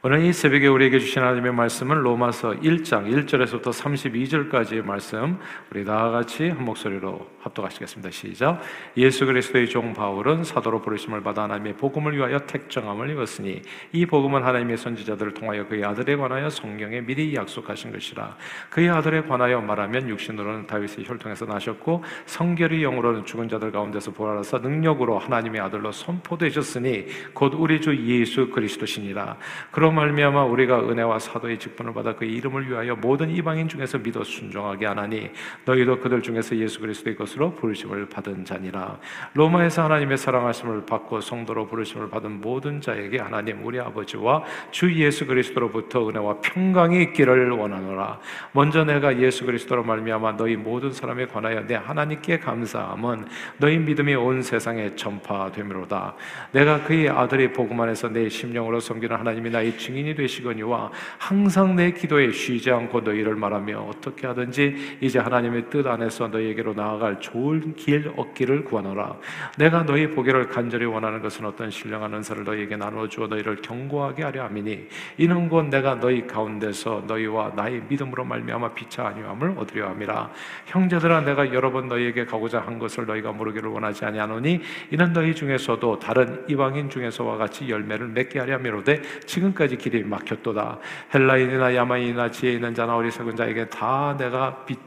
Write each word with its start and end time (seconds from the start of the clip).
오늘 0.00 0.24
이 0.24 0.32
새벽에 0.32 0.68
우리에게 0.68 1.00
주신 1.00 1.22
하나님의 1.22 1.52
말씀은 1.54 1.96
로마서 2.02 2.52
1장 2.52 3.10
1절에서부터 3.10 3.72
32절까지의 3.72 4.84
말씀 4.84 5.40
우리 5.72 5.84
다 5.84 6.10
같이 6.10 6.50
한 6.50 6.64
목소리로 6.64 7.28
합독하시겠습니다. 7.40 8.12
시작. 8.12 8.60
예수 8.96 9.26
그리스도의 9.26 9.68
종 9.68 9.92
바울은 9.94 10.44
사도로 10.44 10.82
부르심을 10.82 11.24
받아 11.24 11.42
하나님의 11.42 11.78
복음을 11.78 12.16
위하여 12.16 12.38
택정함을 12.38 13.10
입었으니 13.10 13.62
이 13.90 14.06
복음은 14.06 14.44
하나님의 14.44 14.76
선지자들을 14.76 15.34
통하여 15.34 15.66
그의 15.66 15.84
아들에 15.84 16.14
관하여 16.14 16.48
성경에 16.48 17.00
미리 17.00 17.34
약속하신 17.34 17.90
것이라. 17.90 18.36
그의 18.70 18.90
아들에 18.90 19.22
관하여 19.22 19.60
말하면 19.60 20.08
육신으로는 20.10 20.68
다윗의 20.68 21.06
혈통에서 21.06 21.46
나셨고 21.46 22.04
성결의 22.26 22.82
영으로는 22.82 23.24
죽은 23.24 23.48
자들 23.48 23.72
가운데서 23.72 24.12
부활하사 24.12 24.58
능력으로 24.58 25.18
하나님의 25.18 25.60
아들로 25.60 25.90
선포되셨으니 25.90 27.06
곧 27.34 27.54
우리 27.56 27.80
주 27.80 27.96
예수 28.06 28.50
그리스도시니라. 28.50 29.36
그러 29.72 29.87
그로 29.88 29.92
말미암아 29.92 30.44
우리가 30.44 30.80
은혜와 30.80 31.18
사도의 31.18 31.58
직분을 31.58 31.94
받아 31.94 32.14
그 32.14 32.26
이름을 32.26 32.68
위하여 32.68 32.94
모든 32.94 33.30
이방인 33.30 33.68
중에서 33.68 33.96
믿어 33.98 34.22
순종하게 34.22 34.84
하나니 34.84 35.30
너희도 35.64 36.00
그들 36.00 36.20
중에서 36.20 36.56
예수 36.56 36.80
그리스도의 36.80 37.16
것으로 37.16 37.54
부르심을 37.54 38.08
받은 38.10 38.44
자니라. 38.44 38.98
로마에서 39.32 39.84
하나님의 39.84 40.18
사랑하심을 40.18 40.84
받고 40.84 41.22
성도로 41.22 41.68
부르심을 41.68 42.10
받은 42.10 42.42
모든 42.42 42.82
자에게 42.82 43.18
하나님 43.18 43.64
우리 43.64 43.80
아버지와 43.80 44.44
주 44.70 44.92
예수 44.94 45.26
그리스도로부터 45.26 46.06
은혜와 46.06 46.40
평강이 46.42 47.02
있기를 47.04 47.50
원하노라. 47.50 48.20
먼저 48.52 48.84
내가 48.84 49.18
예수 49.18 49.46
그리스도로 49.46 49.84
말미암아 49.84 50.36
너희 50.36 50.56
모든 50.56 50.92
사람에 50.92 51.26
관하여 51.26 51.66
내 51.66 51.76
하나님께 51.76 52.40
감사함은 52.40 53.26
너희 53.56 53.78
믿음이 53.78 54.14
온 54.16 54.42
세상에 54.42 54.94
전파되미로다. 54.96 56.14
내가 56.52 56.82
그의 56.84 57.08
아들의 57.08 57.54
복음 57.54 57.80
안에서 57.80 58.08
내 58.08 58.28
심령으로 58.28 58.80
섬기는 58.80 59.16
하나님이 59.16 59.48
나의 59.48 59.77
증인이 59.78 60.14
되시거니와 60.14 60.90
항상 61.16 61.76
내 61.76 61.92
기도에 61.92 62.32
쉬지 62.32 62.70
않고 62.70 63.00
너희를 63.00 63.36
말하며 63.36 63.78
어떻게 63.78 64.26
하든지 64.26 64.98
이제 65.00 65.18
하나님의 65.18 65.70
뜻 65.70 65.86
안에서 65.86 66.28
너희에게로 66.28 66.74
나아갈 66.74 67.20
좋은 67.20 67.74
길 67.76 68.12
얻기를 68.16 68.64
구하노라. 68.64 69.16
내가 69.56 69.84
너희 69.84 70.08
보기를 70.08 70.48
간절히 70.48 70.84
원하는 70.84 71.22
것은 71.22 71.46
어떤 71.46 71.70
신령한 71.70 72.12
은사를 72.14 72.44
너희에게 72.44 72.76
나누어 72.76 73.08
주어 73.08 73.28
너희를 73.28 73.62
경고하게 73.62 74.24
하려 74.24 74.44
함이니 74.44 74.88
이는 75.18 75.48
곧 75.48 75.66
내가 75.66 75.94
너희 75.94 76.26
가운데서 76.26 77.04
너희와 77.06 77.52
나의 77.54 77.82
믿음으로 77.88 78.24
말미암아 78.24 78.74
비차 78.74 79.06
아니함을 79.06 79.54
얻으려 79.56 79.88
함이라. 79.90 80.30
형제들아 80.66 81.20
내가 81.22 81.52
여러 81.54 81.70
번 81.70 81.88
너희에게 81.88 82.24
가고자 82.24 82.60
한 82.60 82.78
것을 82.78 83.06
너희가 83.06 83.32
모르기를 83.32 83.70
원하지 83.70 84.04
아니하노니 84.04 84.60
이는 84.90 85.12
너희 85.12 85.34
중에서도 85.34 85.98
다른 85.98 86.44
이방인 86.48 86.90
중에서와 86.90 87.36
같이 87.36 87.68
열매를 87.68 88.08
맺게 88.08 88.38
하려 88.38 88.54
함이로되 88.54 89.00
지금까지 89.26 89.67
끝까지 89.68 89.76
길이 89.76 90.02
막혔도다. 90.02 90.78
헬라인이나 91.14 91.74
야마인이나 91.74 92.30
지혜 92.30 92.52
있는 92.52 92.74
자나 92.74 92.96
어리석은 92.96 93.36
자에게 93.36 93.68
다 93.68 94.16
내가 94.18 94.64
빚, 94.64 94.78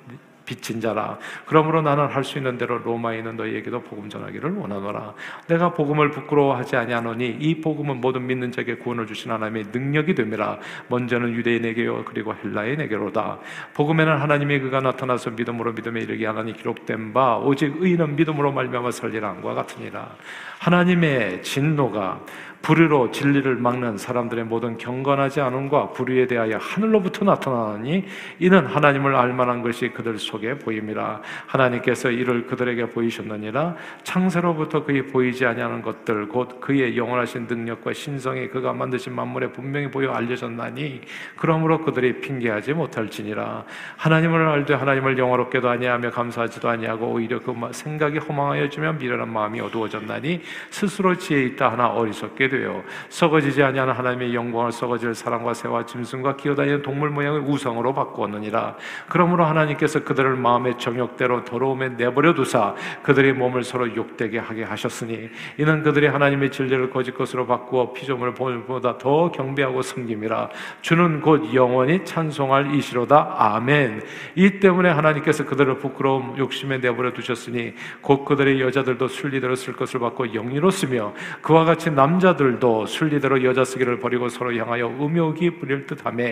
빚진 0.43 0.81
자라. 0.81 1.17
그러므로 1.45 1.81
나는 1.81 2.07
할 2.07 2.23
수 2.23 2.37
있는 2.39 2.57
대로 2.57 2.79
로마에 2.79 3.19
있는 3.19 3.37
너희에게도 3.37 3.83
복음 3.83 4.09
전하기를 4.09 4.53
원하노라. 4.53 5.13
내가 5.47 5.73
복음을 5.73 6.09
부끄러워하지 6.11 6.75
아니하노니 6.75 7.37
이 7.39 7.61
복음은 7.61 8.01
모든 8.01 8.25
믿는 8.27 8.51
자에게 8.51 8.75
구원을 8.77 9.05
주신 9.05 9.31
하나님의 9.31 9.65
능력이 9.71 10.15
됨이라. 10.15 10.59
먼저는 10.89 11.33
유대인에게요 11.33 12.03
그리고 12.05 12.33
헬라인에게로다. 12.35 13.39
복음에는 13.75 14.17
하나님의 14.17 14.59
그가 14.61 14.81
나타나서 14.81 15.31
믿음으로 15.31 15.73
믿음에 15.73 16.01
이르게 16.01 16.25
하나니 16.25 16.53
기록된 16.53 17.13
바 17.13 17.37
오직 17.37 17.73
의인은 17.79 18.15
믿음으로 18.15 18.51
말미암아 18.51 18.91
살리라 18.91 19.29
함과 19.29 19.53
같으니라. 19.53 20.15
하나님의 20.59 21.43
진노가 21.43 22.21
불의로 22.61 23.09
진리를 23.11 23.55
막는 23.55 23.97
사람들의 23.97 24.45
모든 24.45 24.77
경건하지 24.77 25.41
않음과 25.41 25.91
불의에 25.91 26.27
대하여 26.27 26.57
하늘로부터 26.57 27.25
나타나니 27.25 28.05
이는 28.39 28.65
하나님을 28.65 29.15
알만한 29.15 29.63
것이 29.63 29.89
그들 29.89 30.19
속에 30.19 30.59
보임이라 30.59 31.21
하나님께서 31.47 32.11
이를 32.11 32.45
그들에게 32.45 32.89
보이셨느니라. 32.89 33.75
창세로부터 34.03 34.83
그의 34.85 35.07
보이지 35.07 35.45
아니하는 35.45 35.81
것들 35.81 36.27
곧 36.27 36.59
그의 36.61 36.95
영원하신 36.97 37.47
능력과 37.49 37.93
신성이 37.93 38.47
그가 38.47 38.73
만드신 38.73 39.13
만물에 39.13 39.51
분명히 39.51 39.89
보여 39.89 40.11
알려졌나니 40.11 41.01
그러므로 41.37 41.81
그들이 41.83 42.21
핑계하지 42.21 42.73
못할지니라. 42.73 43.65
하나님을 43.97 44.47
알되 44.47 44.75
하나님을 44.75 45.17
영화롭게도 45.17 45.67
아니하며 45.67 46.11
감사하지도 46.11 46.69
아니하고 46.69 47.07
오히려 47.07 47.39
그 47.39 47.53
생각이 47.71 48.19
허망하여 48.19 48.69
지면 48.69 48.99
미련한 48.99 49.31
마음이 49.31 49.59
어두워졌나니 49.61 50.41
스스로 50.69 51.15
지혜 51.15 51.43
있다 51.45 51.71
하나 51.71 51.87
어리석게 51.87 52.50
되어 52.51 52.83
썩어지지 53.09 53.63
아니하는 53.63 53.93
하나님의 53.93 54.35
영광을 54.35 54.71
썩어질 54.71 55.15
사람과 55.15 55.53
새와 55.53 55.85
짐승과 55.85 56.35
기어다니는 56.35 56.81
동물 56.81 57.09
모양의 57.09 57.41
우상으로 57.41 57.93
바꾸었느니라. 57.93 58.75
그러므로 59.07 59.45
하나님께서 59.45 60.03
그들을 60.03 60.35
마음의 60.35 60.77
정욕대로 60.77 61.45
더러움에 61.45 61.89
내버려 61.89 62.33
두사 62.33 62.75
그들의 63.03 63.33
몸을 63.33 63.63
서로 63.63 63.95
욕되게 63.95 64.37
하게 64.37 64.63
하셨으니 64.63 65.29
이는 65.57 65.83
그들이 65.83 66.07
하나님의 66.07 66.51
진리를 66.51 66.89
거짓 66.89 67.15
것으로 67.15 67.47
바꾸어 67.47 67.93
피조물 67.93 68.33
보다 68.33 68.97
더 68.97 69.31
경배하고 69.31 69.81
섬김이라. 69.81 70.49
주는 70.81 71.21
곧 71.21 71.53
영원히 71.53 72.03
찬송할 72.03 72.75
이시로다. 72.75 73.35
아멘. 73.37 74.03
이 74.35 74.59
때문에 74.59 74.89
하나님께서 74.89 75.45
그들을 75.45 75.77
부끄러움 75.77 76.37
욕심에 76.37 76.79
내버려 76.79 77.13
두셨으니 77.13 77.73
곧 78.01 78.25
그들의 78.25 78.59
여자들도 78.61 79.07
순리대로 79.07 79.55
쓸 79.55 79.75
것을 79.75 79.99
받고 79.99 80.33
영리로 80.33 80.69
쓰며 80.71 81.13
그와 81.41 81.65
같이 81.65 81.91
남자들 81.91 82.40
남자들도 82.41 82.87
순리대로 82.87 83.43
여자 83.43 83.63
쓰기를 83.63 83.99
버리고 83.99 84.27
서로 84.27 84.55
향하여 84.55 84.87
음욕이 84.87 85.59
부릴 85.59 85.85
듯하며 85.85 86.23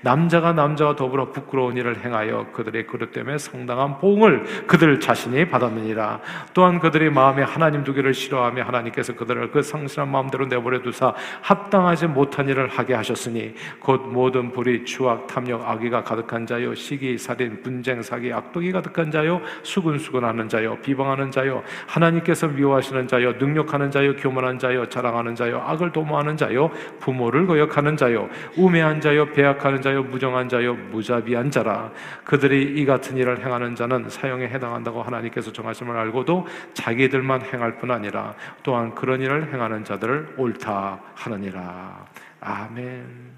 남자가 0.00 0.52
남자와 0.52 0.96
더불어 0.96 1.30
부끄러운 1.30 1.76
일을 1.76 2.02
행하여 2.02 2.46
그들의 2.52 2.86
그릇 2.86 3.12
때문에 3.12 3.36
상당한 3.36 3.98
보응을 3.98 4.44
그들 4.66 4.98
자신이 4.98 5.48
받았느니라. 5.48 6.20
또한 6.54 6.78
그들의 6.78 7.10
마음에 7.10 7.42
하나님 7.42 7.84
두기를 7.84 8.14
싫어하며 8.14 8.62
하나님께서 8.62 9.14
그들을 9.14 9.50
그 9.50 9.62
상실한 9.62 10.10
마음대로 10.10 10.46
내버려 10.46 10.80
두사 10.80 11.14
합당하지 11.42 12.06
못한 12.06 12.48
일을 12.48 12.68
하게 12.68 12.94
하셨으니 12.94 13.54
곧 13.80 14.08
모든 14.08 14.50
불의 14.50 14.84
추악 14.84 15.26
탐욕 15.26 15.68
악의가 15.68 16.02
가득한 16.02 16.46
자요 16.46 16.74
시기 16.74 17.18
살인 17.18 17.62
분쟁 17.62 18.02
사기 18.02 18.32
악독이 18.32 18.72
가득한 18.72 19.10
자요 19.10 19.40
수근수근하는 19.62 20.48
자요 20.48 20.78
비방하는 20.80 21.30
자요 21.30 21.62
하나님께서 21.86 22.48
미워하시는 22.48 23.06
자요 23.06 23.32
능력하는 23.32 23.90
자요 23.90 24.16
교만한 24.16 24.58
자요 24.58 24.88
자랑하는 24.88 25.34
자요 25.34 25.57
자요. 25.58 25.62
악을 25.66 25.92
도모하는 25.92 26.36
자요. 26.36 26.70
부모를 27.00 27.46
거역하는 27.46 27.96
자요. 27.96 28.28
우매한 28.56 29.00
자요. 29.00 29.26
배약하는 29.32 29.82
자요. 29.82 30.02
무정한 30.02 30.48
자요. 30.48 30.74
무자비한 30.74 31.50
자라. 31.50 31.90
그들이 32.24 32.80
이 32.80 32.84
같은 32.84 33.16
일을 33.16 33.44
행하는 33.44 33.74
자는 33.74 34.08
사형에 34.08 34.48
해당한다고 34.48 35.02
하나님께서 35.02 35.52
정하심을 35.52 35.96
알고도 35.96 36.46
자기들만 36.74 37.42
행할 37.42 37.78
뿐 37.78 37.90
아니라 37.90 38.34
또한 38.62 38.94
그런 38.94 39.20
일을 39.20 39.52
행하는 39.52 39.84
자들을 39.84 40.34
옳다 40.36 41.00
하느니라. 41.14 42.06
아멘. 42.40 43.28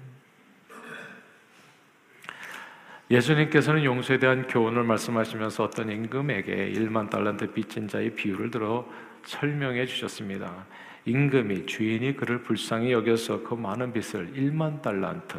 예수님께서는 3.09 3.83
용서에 3.83 4.19
대한 4.19 4.47
교훈을 4.47 4.83
말씀하시면서 4.83 5.65
어떤 5.65 5.89
임금에게 5.89 6.71
1만 6.71 7.09
달란트 7.09 7.51
빚진 7.51 7.89
자의 7.89 8.11
비유를 8.11 8.51
들어 8.51 8.87
설명해 9.25 9.85
주셨습니다. 9.85 10.65
임금이 11.05 11.65
주인이 11.65 12.15
그를 12.15 12.43
불쌍히 12.43 12.91
여겨서 12.91 13.43
그 13.43 13.55
많은 13.55 13.93
빚을 13.93 14.33
1만 14.33 14.81
달란트 14.81 15.37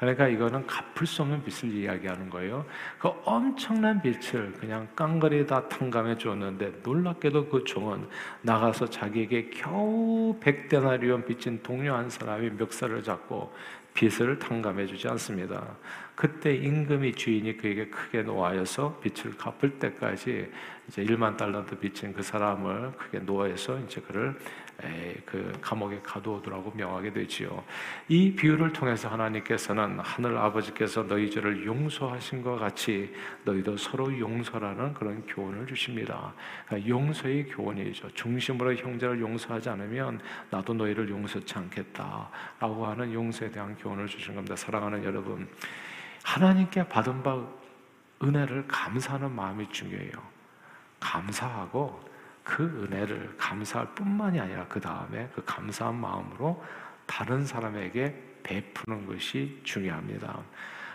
그러니까 0.00 0.28
이거는 0.28 0.66
갚을 0.66 1.06
수 1.06 1.20
없는 1.20 1.44
빚을 1.44 1.74
이야기하는 1.74 2.30
거예요. 2.30 2.64
그 2.98 3.08
엄청난 3.22 4.00
빚을 4.00 4.52
그냥 4.58 4.88
깡그리 4.96 5.46
다 5.46 5.68
탕감해 5.68 6.16
줬는데 6.16 6.80
놀랍게도 6.82 7.50
그 7.50 7.64
종은 7.64 8.08
나가서 8.40 8.88
자기에게 8.88 9.50
겨우 9.50 10.38
백데나리온 10.40 11.26
빚진 11.26 11.62
동료 11.62 11.94
한 11.94 12.08
사람이 12.08 12.48
멱살을 12.52 13.02
잡고 13.02 13.52
빚을 13.92 14.38
탕감해 14.38 14.86
주지 14.86 15.06
않습니다. 15.08 15.76
그때 16.14 16.54
임금이 16.54 17.14
주인이 17.14 17.58
그에게 17.58 17.88
크게 17.88 18.22
노하여서 18.22 19.00
빚을 19.02 19.36
갚을 19.36 19.78
때까지 19.78 20.50
이제 20.88 21.04
1만 21.04 21.36
달란트 21.36 21.78
빚진 21.78 22.14
그 22.14 22.22
사람을 22.22 22.92
크게 22.92 23.18
노하여서 23.20 23.80
이제 23.80 24.00
그를 24.00 24.38
그 25.26 25.52
감옥에 25.60 26.00
가두어두라고 26.02 26.72
명하게 26.74 27.12
되지요. 27.12 27.62
이 28.08 28.34
비유를 28.34 28.72
통해서 28.72 29.08
하나님께서는 29.08 30.00
하늘 30.00 30.36
아버지께서 30.38 31.06
너희 31.06 31.30
죄를 31.30 31.64
용서하신 31.64 32.42
것 32.42 32.56
같이 32.56 33.14
너희도 33.44 33.76
서로 33.76 34.18
용서라는 34.18 34.94
그런 34.94 35.24
교훈을 35.26 35.66
주십니다. 35.66 36.32
그러니까 36.66 36.88
용서의 36.88 37.48
교훈이죠. 37.48 38.10
중심으로 38.14 38.74
형제를 38.76 39.20
용서하지 39.20 39.68
않으면 39.68 40.20
나도 40.50 40.74
너희를 40.74 41.08
용서치 41.08 41.58
않겠다라고 41.58 42.86
하는 42.86 43.12
용서에 43.12 43.50
대한 43.50 43.76
교훈을 43.76 44.06
주신 44.06 44.34
겁니다. 44.34 44.56
사랑하는 44.56 45.04
여러분, 45.04 45.48
하나님께 46.22 46.88
받은 46.88 47.22
바 47.22 47.40
은혜를 48.22 48.66
감사하는 48.68 49.34
마음이 49.34 49.68
중요해요. 49.70 50.12
감사하고 50.98 52.09
그 52.44 52.64
은혜를 52.64 53.36
감사할 53.36 53.94
뿐만이 53.94 54.40
아니라 54.40 54.66
그 54.68 54.80
다음에 54.80 55.28
그 55.34 55.42
감사한 55.44 55.94
마음으로 55.94 56.62
다른 57.06 57.44
사람에게 57.44 58.38
베푸는 58.42 59.06
것이 59.06 59.60
중요합니다. 59.64 60.40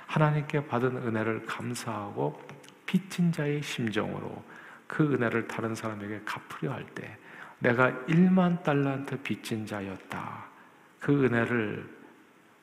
하나님께 0.08 0.68
받은 0.68 0.98
은혜를 0.98 1.46
감사하고 1.46 2.42
빚진 2.86 3.32
자의 3.32 3.62
심정으로 3.62 4.44
그 4.88 5.04
은혜를 5.14 5.48
다른 5.48 5.74
사람에게 5.74 6.22
갚으려 6.26 6.74
할 6.74 6.86
때 6.94 7.18
내가 7.60 7.92
1만 8.08 8.62
달란트 8.64 9.22
빚진 9.22 9.66
자였다. 9.66 10.46
그 11.00 11.26
은혜를 11.26 11.96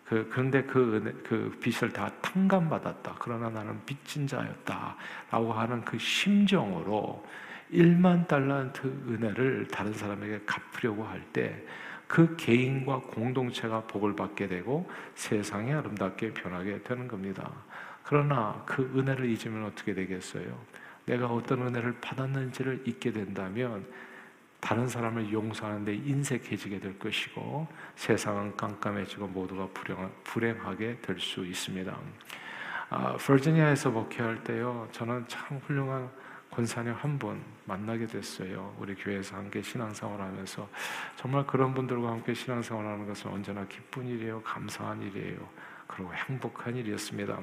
그 0.04 0.28
그런데 0.30 0.62
그 0.64 0.96
은혜, 0.96 1.12
그 1.24 1.58
빚을 1.60 1.92
다 1.92 2.10
탕감받았다. 2.20 3.16
그러나 3.18 3.48
나는 3.48 3.84
빚진 3.86 4.26
자였다 4.26 4.96
라고 5.30 5.52
하는 5.52 5.84
그 5.84 5.98
심정으로 5.98 7.24
1만 7.72 8.26
달란트 8.28 8.86
은혜를 9.08 9.68
다른 9.68 9.92
사람에게 9.92 10.40
갚으려고 10.46 11.04
할 11.04 11.22
때 11.32 11.64
그 12.12 12.36
개인과 12.36 13.00
공동체가 13.00 13.84
복을 13.86 14.14
받게 14.14 14.46
되고 14.46 14.86
세상이 15.14 15.72
아름답게 15.72 16.34
변하게 16.34 16.82
되는 16.82 17.08
겁니다. 17.08 17.50
그러나 18.02 18.62
그 18.66 18.82
은혜를 18.94 19.30
잊으면 19.30 19.64
어떻게 19.64 19.94
되겠어요? 19.94 20.58
내가 21.06 21.28
어떤 21.28 21.66
은혜를 21.66 21.94
받았는지를 22.02 22.82
잊게 22.84 23.12
된다면 23.12 23.86
다른 24.60 24.86
사람을 24.86 25.32
용서하는데 25.32 25.94
인색해지게 25.94 26.80
될 26.80 26.98
것이고 26.98 27.66
세상은 27.96 28.54
깜깜해지고 28.58 29.28
모두가 29.28 29.68
불행, 29.72 30.10
불행하게 30.24 30.98
될 31.00 31.18
수 31.18 31.46
있습니다. 31.46 31.96
아, 32.90 33.16
버지니아에서 33.16 33.90
목회할 33.90 34.44
때요, 34.44 34.86
저는 34.92 35.24
참 35.28 35.58
훌륭한 35.66 36.10
권사님 36.52 36.92
한 36.92 37.18
분 37.18 37.42
만나게 37.64 38.06
됐어요. 38.06 38.74
우리 38.78 38.94
교회에서 38.94 39.36
함께 39.36 39.62
신앙생활 39.62 40.20
하면서 40.20 40.68
정말 41.16 41.46
그런 41.46 41.72
분들과 41.72 42.10
함께 42.10 42.34
신앙생활 42.34 42.84
하는 42.84 43.06
것은 43.06 43.30
언제나 43.30 43.64
기쁜 43.66 44.06
일이에요, 44.06 44.42
감사한 44.42 45.00
일이에요. 45.02 45.38
그리고 45.86 46.12
행복한 46.14 46.76
일이었습니다. 46.76 47.38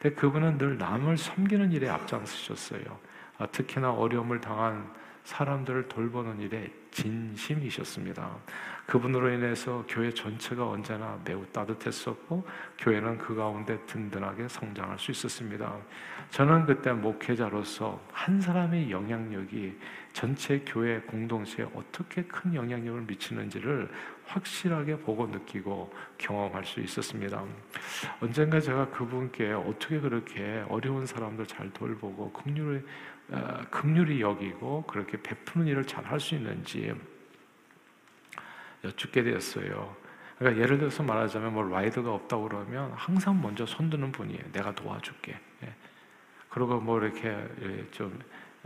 근데 0.00 0.14
그분은 0.16 0.58
늘 0.58 0.78
남을 0.78 1.16
섬기는 1.18 1.72
일에 1.72 1.88
앞장서셨어요. 1.88 2.98
아, 3.38 3.46
특히나 3.46 3.92
어려움을 3.92 4.40
당한 4.40 4.90
사람들을 5.26 5.88
돌보는 5.88 6.40
일에 6.40 6.70
진심이셨습니다. 6.92 8.30
그분으로 8.86 9.28
인해서 9.30 9.84
교회 9.88 10.14
전체가 10.14 10.68
언제나 10.68 11.18
매우 11.24 11.44
따뜻했었고 11.46 12.46
교회는 12.78 13.18
그 13.18 13.34
가운데 13.34 13.76
든든하게 13.86 14.46
성장할 14.46 14.98
수 15.00 15.10
있었습니다. 15.10 15.76
저는 16.30 16.66
그때 16.66 16.92
목회자로서 16.92 18.00
한 18.12 18.40
사람의 18.40 18.92
영향력이 18.92 19.76
전체 20.12 20.60
교회 20.60 21.00
공동체에 21.00 21.66
어떻게 21.74 22.22
큰 22.22 22.54
영향력을 22.54 23.02
미치는지를 23.02 23.90
확실하게 24.26 24.98
보고 24.98 25.26
느끼고 25.26 25.92
경험할 26.18 26.64
수 26.64 26.80
있었습니다. 26.80 27.42
언젠가 28.20 28.60
제가 28.60 28.90
그분께 28.90 29.52
어떻게 29.52 30.00
그렇게 30.00 30.64
어려운 30.68 31.04
사람들 31.04 31.46
잘 31.46 31.70
돌보고 31.72 32.32
긍휼히 32.32 32.82
어, 33.30 33.60
긍휼히 33.70 34.20
여기고 34.20 34.84
그렇게 34.84 35.20
베푸는 35.20 35.66
일을 35.66 35.84
잘 35.84 36.04
할 36.04 36.20
수 36.20 36.34
있는지 36.34 36.94
여쭙게 38.84 39.22
되었어요. 39.22 39.96
그러니까 40.38 40.62
예를 40.62 40.78
들어서 40.78 41.02
말하자면 41.02 41.52
뭐 41.54 41.62
라이더가 41.64 42.12
없다고 42.12 42.48
그러면 42.48 42.92
항상 42.94 43.40
먼저 43.40 43.64
손드는 43.66 44.12
분이에요. 44.12 44.52
내가 44.52 44.74
도와줄게. 44.74 45.38
예. 45.64 45.74
그리고 46.50 46.78
뭐 46.80 47.00
이렇게 47.00 47.28
예, 47.62 47.90
좀, 47.90 48.18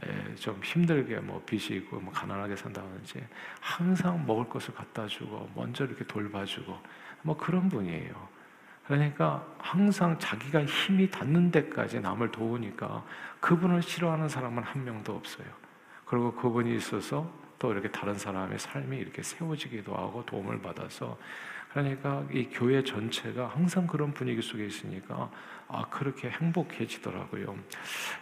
예, 0.04 0.34
좀 0.34 0.60
힘들게 0.62 1.20
뭐 1.20 1.42
빚이 1.46 1.76
있고 1.76 2.00
뭐 2.00 2.12
가난하게 2.12 2.56
산다든지 2.56 3.24
항상 3.60 4.24
먹을 4.26 4.48
것을 4.48 4.74
갖다 4.74 5.06
주고 5.06 5.48
먼저 5.54 5.84
이렇게 5.84 6.04
돌봐주고 6.04 6.76
뭐 7.22 7.36
그런 7.36 7.68
분이에요. 7.68 8.39
그러니까 8.90 9.46
항상 9.58 10.18
자기가 10.18 10.64
힘이 10.64 11.08
닿는 11.08 11.52
데까지 11.52 12.00
남을 12.00 12.32
도우니까 12.32 13.04
그분을 13.38 13.82
싫어하는 13.82 14.28
사람은 14.28 14.64
한 14.64 14.84
명도 14.84 15.14
없어요. 15.14 15.46
그리고 16.04 16.34
그분이 16.34 16.74
있어서 16.74 17.30
또 17.60 17.70
이렇게 17.70 17.88
다른 17.88 18.18
사람의 18.18 18.58
삶이 18.58 18.96
이렇게 18.96 19.22
세워지기도 19.22 19.94
하고 19.94 20.26
도움을 20.26 20.60
받아서 20.60 21.16
그러니까 21.70 22.24
이 22.32 22.48
교회 22.50 22.82
전체가 22.82 23.46
항상 23.46 23.86
그런 23.86 24.12
분위기 24.12 24.42
속에 24.42 24.66
있으니까 24.66 25.30
아 25.68 25.84
그렇게 25.88 26.28
행복해지더라고요. 26.28 27.56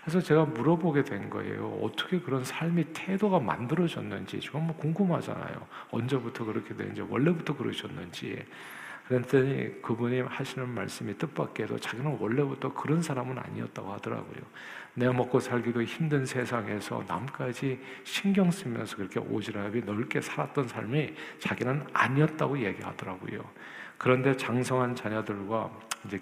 그래서 0.03 0.21
제가 0.21 0.45
물어보게 0.45 1.05
된 1.05 1.31
거예요. 1.31 1.79
어떻게 1.83 2.21
그런 2.21 2.45
삶이 2.45 2.93
태도가 2.93 3.39
만들어졌는지 3.39 4.39
지금 4.39 4.67
뭐 4.67 4.77
궁금하잖아요. 4.77 5.67
언제부터 5.93 6.45
그렇게 6.45 6.77
되는지 6.77 7.01
원래부터 7.01 7.57
그러셨는지. 7.57 8.45
그랬더니 9.09 9.81
그분이 9.81 10.21
하시는 10.21 10.69
말씀이 10.69 11.17
뜻밖에도 11.17 11.79
자기는 11.79 12.19
원래부터 12.21 12.75
그런 12.75 13.01
사람은 13.01 13.39
아니었다고 13.39 13.91
하더라고요. 13.95 14.43
내가 14.93 15.15
먹고 15.15 15.41
살기도 15.41 15.83
힘든 15.83 16.27
세상에서 16.27 17.03
남까지 17.09 17.81
신경 18.05 18.51
쓰면서 18.51 18.97
그렇게 18.97 19.19
오지랖이 19.19 19.85
넓게 19.87 20.21
살았던 20.21 20.69
삶이 20.69 21.15
자기는 21.39 21.87
아니었다고 21.95 22.59
얘기하더라고요. 22.63 23.43
그런데 23.97 24.37
장성한 24.37 24.95
자녀들과 24.95 25.71
이제 26.05 26.21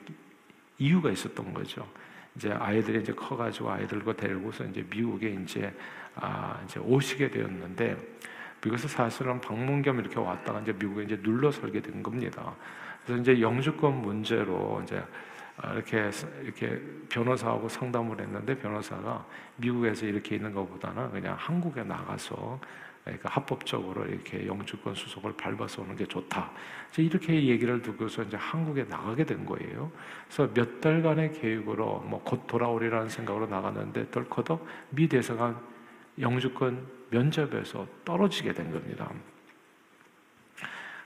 이유가 0.79 1.11
있었던 1.11 1.53
거죠. 1.53 1.89
이제 2.37 2.53
아이들이 2.53 3.01
이제 3.01 3.13
커가지고 3.13 3.69
아이들과 3.69 4.15
데리고서 4.15 4.65
이제 4.65 4.87
미국에 4.89 5.31
이제 5.31 5.75
아 6.15 6.61
이제 6.65 6.79
오시게 6.79 7.31
되었는데 7.31 7.97
미국에서 8.63 8.89
사실은 8.89 9.41
방문 9.41 9.83
겸 9.83 9.99
이렇게 9.99 10.19
왔다가 10.19 10.61
이제 10.61 10.73
미국에 10.73 11.05
이제 11.05 11.21
눌러 11.23 11.51
살게 11.51 11.81
된 11.81 12.03
겁니다. 12.03 12.55
그래서 13.05 13.23
이제 13.23 13.41
영주권 13.41 14.03
문제로 14.03 14.81
이제 14.83 15.03
이렇게 15.75 16.11
이렇게 16.43 16.81
변호사하고 17.09 17.69
상담을 17.69 18.21
했는데 18.21 18.59
변호사가 18.59 19.25
미국에서 19.57 20.07
이렇게 20.07 20.37
있는 20.37 20.53
것보다는 20.53 21.13
그냥 21.13 21.37
한국에 21.39 21.83
나가서 21.85 22.61
그러니까 23.05 23.29
합법적으로 23.31 24.05
이렇게 24.05 24.47
영주권 24.49 24.97
수속을 24.97 25.35
밟아서 25.37 25.83
오는 25.83 25.95
게 25.95 26.05
좋다. 26.05 26.51
이렇게 26.99 27.47
얘기를 27.47 27.81
듣고서 27.81 28.23
이제 28.25 28.37
한국에 28.37 28.83
나가게 28.85 29.25
된 29.25 29.47
거예요. 29.47 29.93
그래서 30.27 30.53
몇 30.53 30.81
달간의 30.81 31.33
계획으로 31.35 32.01
뭐 32.01 32.21
곧 32.25 32.47
돌아오리라는 32.49 33.09
생각으로 33.09 33.47
나갔는데 33.47 34.11
덜커덕 34.11 34.67
미 34.91 35.09
대사관 35.09 35.57
영주권 36.19 36.87
면접에서 37.11 37.87
떨어지게 38.05 38.53
된 38.53 38.71
겁니다. 38.73 39.11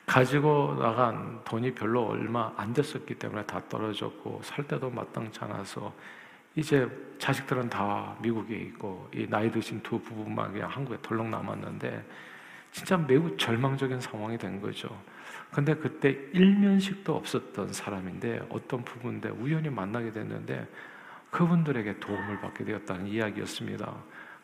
가지고 0.07 0.77
나간 0.79 1.41
돈이 1.45 1.73
별로 1.75 2.07
얼마 2.07 2.53
안 2.57 2.73
됐었기 2.73 3.15
때문에 3.15 3.45
다 3.47 3.63
떨어졌고 3.69 4.41
살 4.43 4.67
때도 4.67 4.91
마땅치 4.91 5.39
않아서 5.43 5.95
이제 6.57 6.89
자식들은 7.19 7.71
다 7.71 8.17
미국에 8.21 8.57
있고 8.57 9.09
이 9.15 9.29
나이 9.29 9.53
드신 9.53 9.81
두 9.83 10.01
부부만 10.01 10.53
그냥 10.53 10.69
한국에 10.69 10.99
덜렁 11.01 11.31
남았는데 11.31 12.05
진짜 12.73 12.97
매우 12.97 13.37
절망적인 13.37 14.01
상황이 14.01 14.37
된 14.37 14.61
거죠. 14.61 15.01
근데 15.53 15.75
그때 15.75 16.11
일면식도 16.33 17.15
없었던 17.15 17.73
사람인데 17.73 18.47
어떤 18.49 18.85
부부인데 18.85 19.31
우연히 19.31 19.69
만나게 19.69 20.13
됐는데 20.13 20.67
그분들에게 21.31 22.01
도움을 22.01 22.41
받게 22.41 22.65
되었다는 22.65 23.07
이야기였습니다. 23.07 23.95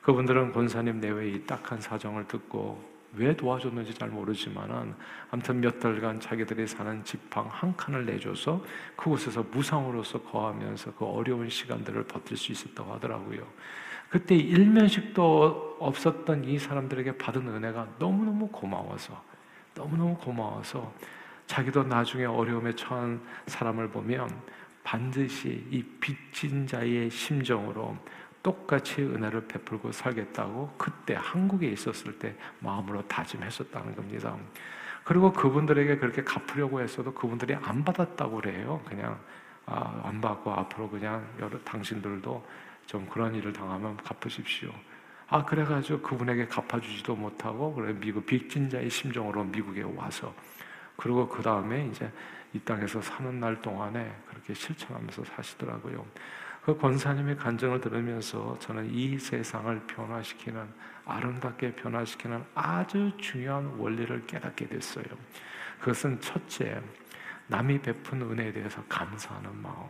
그분들은 0.07 0.53
권사님 0.53 1.01
내외의 1.01 1.47
딱한 1.47 1.81
사정을 1.81 2.29
듣고 2.29 2.81
왜 3.17 3.35
도와줬는지 3.35 3.93
잘 3.95 4.09
모르지만은 4.09 4.95
아무튼 5.33 5.61
몇 5.61 5.81
달간 5.81 6.21
자기들이 6.21 6.69
사는 6.69 7.03
집방 7.03 7.49
한 7.51 7.77
칸을 7.77 8.07
내줘서 8.07 8.65
그곳에서 8.95 9.45
무상으로서 9.51 10.23
거하면서 10.23 10.95
그 10.95 11.05
어려운 11.05 11.49
시간들을 11.49 12.05
버틸 12.05 12.37
수 12.37 12.53
있었다고 12.53 12.93
하더라고요. 12.93 13.45
그때 14.09 14.37
일면식도 14.37 15.79
없었던 15.81 16.45
이 16.45 16.57
사람들에게 16.57 17.19
받은 17.19 17.49
은혜가 17.49 17.89
너무너무 17.99 18.47
고마워서 18.47 19.21
너무너무 19.75 20.17
고마워서 20.19 20.95
자기도 21.49 21.83
나중에 21.83 22.27
어려움에 22.27 22.77
처한 22.77 23.21
사람을 23.49 23.89
보면 23.89 24.31
반드시 24.85 25.67
이 25.73 25.83
빚진 25.99 26.65
자의 26.65 27.11
심정으로 27.11 27.97
똑같이 28.47 29.03
은혜를 29.03 29.49
베풀고 29.49 29.91
살겠다고 29.91 30.75
그때 30.79 31.17
한국에 31.19 31.67
있었을 31.67 32.17
때 32.17 32.33
마음으로 32.61 33.03
다짐했었다는 33.09 33.97
겁니다. 33.97 34.37
그리고 35.03 35.33
그분들에게 35.33 35.97
그렇게 35.97 36.23
갚으려고 36.23 36.81
했어도 36.81 37.13
그분들이 37.13 37.57
안 37.57 37.85
받았다고 37.85 38.37
그래요. 38.37 38.81
그냥 38.87 39.19
아, 39.67 40.01
안 40.05 40.21
받고 40.21 40.53
앞으로 40.53 40.89
그냥 40.89 41.29
여러 41.41 41.59
당신들도 41.59 42.47
좀 42.87 43.07
그런 43.07 43.35
일을 43.35 43.53
당하면 43.53 43.97
갚으십시오. 43.97 44.71
아 45.27 45.45
그래가지고 45.45 46.03
그분에게 46.03 46.47
갚아주지도 46.47 47.17
못하고 47.17 47.75
그래 47.75 47.97
미국 47.99 48.27
빚진자의 48.27 48.89
심정으로 48.89 49.43
미국에 49.43 49.83
와서 49.83 50.33
그리고 50.95 51.29
그 51.29 51.43
다음에 51.43 51.85
이제 51.87 52.09
이 52.53 52.61
땅에서 52.61 53.03
사는 53.03 53.41
날 53.41 53.61
동안에 53.61 54.15
그렇게 54.29 54.55
실천하면서 54.55 55.25
사시더라고요. 55.25 56.07
그 56.67 56.77
권사님의 56.77 57.37
간증을 57.37 57.81
들으면서 57.81 58.59
저는 58.59 58.93
이 58.93 59.17
세상을 59.21 59.87
변화시키는 59.87 60.67
아름답게 61.05 61.77
변화시키는 61.77 62.43
아주 62.57 63.13
중요한 63.19 63.67
원리를 63.79 64.27
깨닫게 64.27 64.67
됐어요. 64.67 65.05
그것은 65.79 66.21
첫째, 66.21 66.83
남이 67.47 67.83
베푼 67.83 68.21
은혜에 68.21 68.51
대해서 68.51 68.83
감사하는 68.89 69.63
마음. 69.63 69.87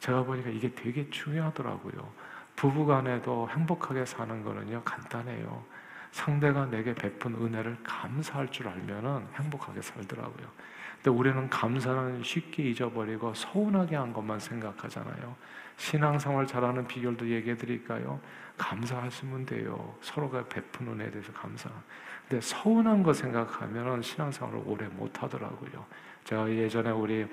제가 0.00 0.24
보니까 0.24 0.50
이게 0.50 0.74
되게 0.74 1.08
중요하더라고요. 1.10 2.12
부부간에도 2.56 3.48
행복하게 3.48 4.04
사는 4.04 4.42
거는요, 4.42 4.82
간단해요. 4.82 5.64
상대가 6.10 6.66
내게 6.66 6.92
베푼 6.92 7.36
은혜를 7.36 7.84
감사할 7.84 8.50
줄 8.50 8.66
알면은 8.66 9.28
행복하게 9.36 9.80
살더라고요. 9.80 10.48
근데 10.96 11.10
우리는 11.10 11.48
감사는 11.48 12.24
쉽게 12.24 12.64
잊어버리고 12.64 13.32
서운하게 13.32 13.94
한 13.94 14.12
것만 14.12 14.40
생각하잖아요. 14.40 15.36
신앙생활 15.80 16.46
잘하는 16.46 16.86
비결도 16.86 17.26
얘기해 17.26 17.56
드릴까요? 17.56 18.20
감사하시면 18.58 19.46
돼요. 19.46 19.96
서로가 20.02 20.44
베푼 20.44 20.88
은혜에 20.88 21.10
대해서 21.10 21.32
감사. 21.32 21.70
근데 22.28 22.38
서운한 22.42 23.02
거 23.02 23.14
생각하면 23.14 24.02
신앙생활을 24.02 24.62
오래 24.66 24.86
못 24.88 25.22
하더라고요. 25.22 25.86
제가 26.24 26.50
예전에 26.50 26.90
우리 26.90 27.26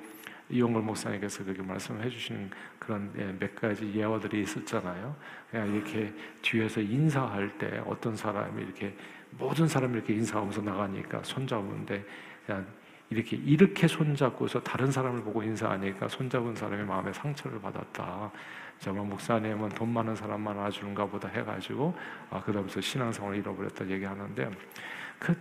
이용걸 0.50 0.82
목사님께서 0.82 1.44
그렇게 1.44 1.62
말씀해 1.62 2.10
주시는 2.10 2.50
그런 2.80 3.14
예, 3.18 3.36
몇 3.38 3.54
가지 3.54 3.94
예화들이 3.94 4.44
있었잖아요. 4.44 5.14
그냥 5.52 5.76
이렇게 5.76 6.14
뒤에서 6.42 6.80
인사할 6.80 7.58
때 7.58 7.84
어떤 7.86 8.16
사람이 8.16 8.64
이렇게 8.64 8.96
모든 9.32 9.68
사람이 9.68 9.94
이렇게 9.94 10.14
인사하면서 10.14 10.62
나가니까 10.62 11.22
손잡는데 11.22 12.06
그냥 12.46 12.66
이렇게 13.10 13.38
이렇게 13.38 13.88
손잡고서 13.88 14.62
다른 14.62 14.92
사람을 14.92 15.24
보고 15.24 15.42
인사하니까 15.42 16.08
손잡은 16.10 16.56
사람이 16.56 16.84
마음에 16.84 17.14
상처를 17.14 17.60
받았다. 17.62 18.32
정말 18.80 19.06
목사님은 19.08 19.70
돈 19.70 19.92
많은 19.94 20.16
사람만 20.16 20.60
알아주는가 20.60 21.06
보다 21.08 21.28
해가지고 21.30 21.96
아 22.30 22.42
그다음부터 22.42 22.82
신앙생활을 22.82 23.40
잃어버렸다 23.40 23.88
얘기하는데 23.88 24.52
그, 25.20 25.36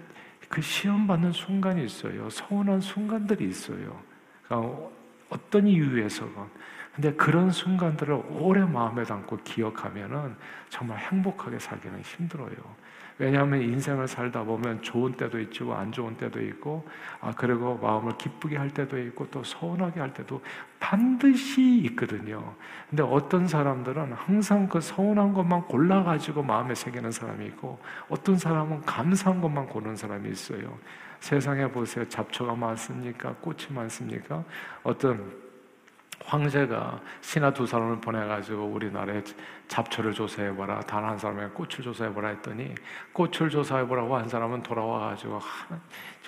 그 0.49 0.63
시험 0.63 1.07
받는 1.07 1.33
순간이 1.33 1.85
있어요. 1.85 2.31
서운한 2.31 2.81
순간들이 2.81 3.47
있어요. 3.47 4.01
그러니까 4.45 4.89
어떤 5.29 5.67
이유에서건 5.67 6.49
근데 6.95 7.13
그런 7.13 7.51
순간들을 7.51 8.15
오래 8.31 8.65
마음에 8.65 9.03
담고 9.03 9.39
기억하면은 9.45 10.35
정말 10.71 10.99
행복하게 10.99 11.59
살기는 11.59 12.01
힘들어요. 12.01 12.57
왜냐하면 13.19 13.63
인생을 13.63 14.09
살다 14.09 14.45
보면 14.45 14.83
좋은 14.83 15.13
때도 15.13 15.41
있고 15.41 15.75
안 15.75 15.91
좋은 15.91 16.17
때도 16.17 16.43
있고 16.43 16.87
아 17.21 17.33
그리고 17.35 17.79
마음을 17.79 18.17
기쁘게 18.19 18.57
할 18.57 18.71
때도 18.71 18.99
있고 18.99 19.29
또 19.31 19.43
서운하게 19.43 20.01
할 20.01 20.13
때도 20.13 20.43
반드시 20.79 21.79
있거든요. 21.87 22.55
근데 22.91 23.03
어떤 23.03 23.47
사람들은 23.47 24.13
항상 24.13 24.69
그 24.69 24.81
서운한 24.81 25.33
것만 25.33 25.63
골라 25.63 26.03
가지고 26.03 26.43
마음에 26.43 26.75
새기는 26.75 27.11
사람이 27.11 27.47
있고 27.47 27.79
어떤 28.09 28.37
사람은 28.37 28.83
감사한 28.83 29.41
것만 29.41 29.67
고르는 29.67 29.97
사람이 29.97 30.29
있어요. 30.31 30.79
세상에 31.21 31.67
보세요. 31.69 32.07
잡초가 32.09 32.55
많습니까? 32.55 33.35
꽃이 33.41 33.69
많습니까? 33.71 34.45
어떤 34.83 35.46
황제가 36.25 37.01
신하 37.21 37.53
두 37.53 37.67
사람을 37.67 38.01
보내가지고 38.01 38.65
우리나라에 38.65 39.23
잡초를 39.69 40.13
조사해보라. 40.13 40.81
단 40.81 41.05
한 41.05 41.17
사람의 41.19 41.51
꽃을 41.51 41.83
조사해보라 41.83 42.29
했더니 42.31 42.75
꽃을 43.13 43.51
조사해보라고 43.51 44.17
한 44.17 44.29
사람은 44.29 44.63
돌아와가지고 44.63 45.41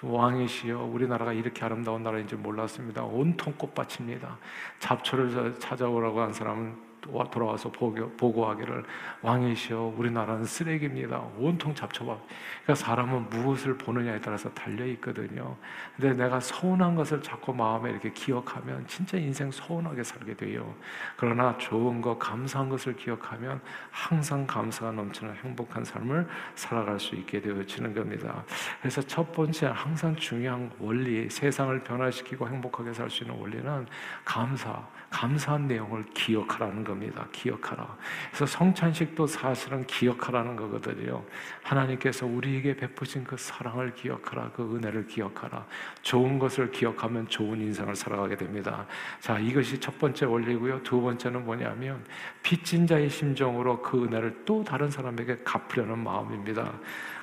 왕이시여 0.03 0.85
우리나라가 0.85 1.33
이렇게 1.33 1.65
아름다운 1.65 2.03
나라인지 2.03 2.37
몰랐습니다. 2.37 3.03
온통 3.03 3.55
꽃밭입니다. 3.59 4.39
잡초를 4.79 5.59
찾아오라고 5.59 6.21
한 6.21 6.33
사람은 6.33 6.88
돌아와서 7.31 7.71
보고, 7.71 8.47
하기를 8.47 8.85
왕이시여 9.23 9.95
우리나라는 9.97 10.45
쓰레기입니다. 10.45 11.19
온통 11.37 11.75
잡초밥. 11.75 12.21
그러니까 12.63 12.75
사람은 12.75 13.29
무엇을 13.31 13.77
보느냐에 13.77 14.21
따라서 14.21 14.49
달려 14.55 14.87
있거든요. 14.87 15.57
근데 15.97 16.15
내가 16.15 16.39
서운한 16.39 16.95
것을 16.95 17.21
자꾸 17.23 17.53
마음에 17.53 17.91
이렇게 17.91 18.13
기억하면 18.13 18.87
진짜 18.87 19.19
인생 19.19 19.51
서운하게 19.51 20.05
살게 20.05 20.35
돼요. 20.35 20.75
그러나 21.17 21.57
좋은 21.59 22.01
것, 22.01 22.19
감사한 22.19 22.69
것을 22.69 22.95
기억하면 22.97 23.61
항상 23.91 24.47
감사가 24.47 24.93
넘치는 24.93 25.35
행복한 25.43 25.85
삶을 25.85 26.29
살아갈 26.55 27.01
수 27.01 27.15
있게 27.17 27.41
되어지는 27.41 27.95
겁니다. 27.95 28.45
그래서 28.81 29.03
첫 29.03 29.33
번째 29.33 29.73
항상 29.75 30.15
중요한 30.15 30.71
원리, 30.79 31.29
세상을 31.29 31.83
변화시키고 31.83 32.49
행복하게 32.49 32.93
살 32.93 33.09
수 33.09 33.25
있는 33.25 33.39
원리는 33.39 33.87
감사, 34.25 34.87
감사한 35.11 35.67
내용을 35.67 36.05
기억하라는 36.15 36.85
겁니다. 36.85 36.98
기억하라. 37.33 37.97
그래서 38.29 38.47
성찬식도 38.47 39.27
사실은 39.27 39.87
기억하라는 39.87 40.57
거거든요. 40.57 41.25
하나님께서 41.63 42.27
우리에게 42.27 42.77
베푸신 42.77 43.25
그 43.25 43.37
사랑을 43.37 43.95
기억하라. 43.95 44.51
그 44.53 44.77
은혜를 44.77 45.07
기억하라. 45.07 45.67
좋은 46.03 46.39
것을 46.39 46.71
기억하면 46.71 47.29
좋은 47.29 47.61
인생을 47.61 47.95
살아가게 47.95 48.37
됩니다. 48.37 48.87
자, 49.21 49.39
이것이 49.39 49.79
첫 49.79 49.99
번째 49.99 50.27
원리고요. 50.27 50.83
두 50.83 51.01
번째는 51.01 51.45
뭐냐면 51.45 52.05
빚진 52.43 52.87
자의 52.87 53.09
심정으로 53.09 53.83
그 53.83 54.05
은혜를 54.05 54.43
또 54.45 54.65
다른 54.65 54.91
사람에게 54.91 55.39
갚으려는 55.45 55.99
마음입니다. 55.99 56.73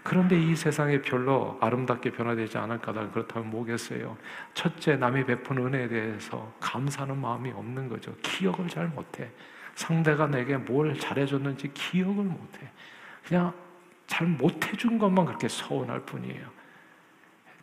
그런데 0.03 0.39
이 0.39 0.55
세상이 0.55 1.01
별로 1.01 1.57
아름답게 1.61 2.11
변화되지 2.11 2.59
않을 2.59 2.77
까닭 2.77 3.11
그렇다면 3.11 3.49
뭐겠어요? 3.49 4.15
첫째, 4.53 4.97
남이 4.97 5.25
베푼 5.25 5.57
은혜에 5.57 5.87
대해서 5.87 6.53
감사하는 6.59 7.19
마음이 7.19 7.51
없는 7.51 7.89
거죠. 7.89 8.13
기억을 8.21 8.67
잘 8.67 8.87
못해. 8.87 9.31
상대가 9.75 10.25
내게 10.25 10.57
뭘 10.57 10.97
잘해줬는지 10.97 11.73
기억을 11.73 12.23
못해. 12.23 12.71
그냥 13.25 13.53
잘 14.07 14.25
못해준 14.25 14.97
것만 14.97 15.25
그렇게 15.25 15.47
서운할 15.47 15.99
뿐이에요. 16.01 16.47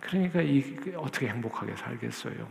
그러니까 0.00 0.42
이 0.42 0.76
어떻게 0.96 1.28
행복하게 1.28 1.74
살겠어요? 1.76 2.46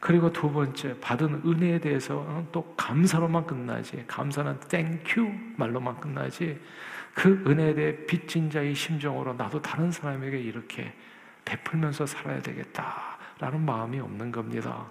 그리고 0.00 0.32
두 0.32 0.50
번째, 0.50 0.98
받은 1.00 1.42
은혜에 1.44 1.78
대해서 1.78 2.44
또 2.50 2.74
감사로만 2.76 3.46
끝나지. 3.46 4.04
감사는 4.06 4.58
thank 4.60 5.05
you 5.05 5.32
말로만 5.56 6.00
끝나지. 6.00 6.60
그 7.14 7.44
은혜에 7.46 7.74
대해 7.74 7.96
빚진 8.06 8.50
자의 8.50 8.74
심정으로 8.74 9.34
나도 9.34 9.60
다른 9.60 9.92
사람에게 9.92 10.40
이렇게 10.40 10.92
베풀면서 11.44 12.06
살아야 12.06 12.40
되겠다라는 12.40 13.60
마음이 13.64 14.00
없는 14.00 14.32
겁니다. 14.32 14.88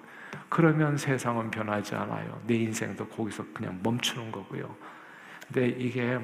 그러면 0.52 0.98
세상은 0.98 1.50
변하지 1.50 1.96
않아요. 1.96 2.42
내 2.46 2.56
인생도 2.56 3.08
거기서 3.08 3.46
그냥 3.54 3.80
멈추는 3.82 4.34
거고요. 4.34 4.76
근데 5.48 5.70
이게 5.70 6.20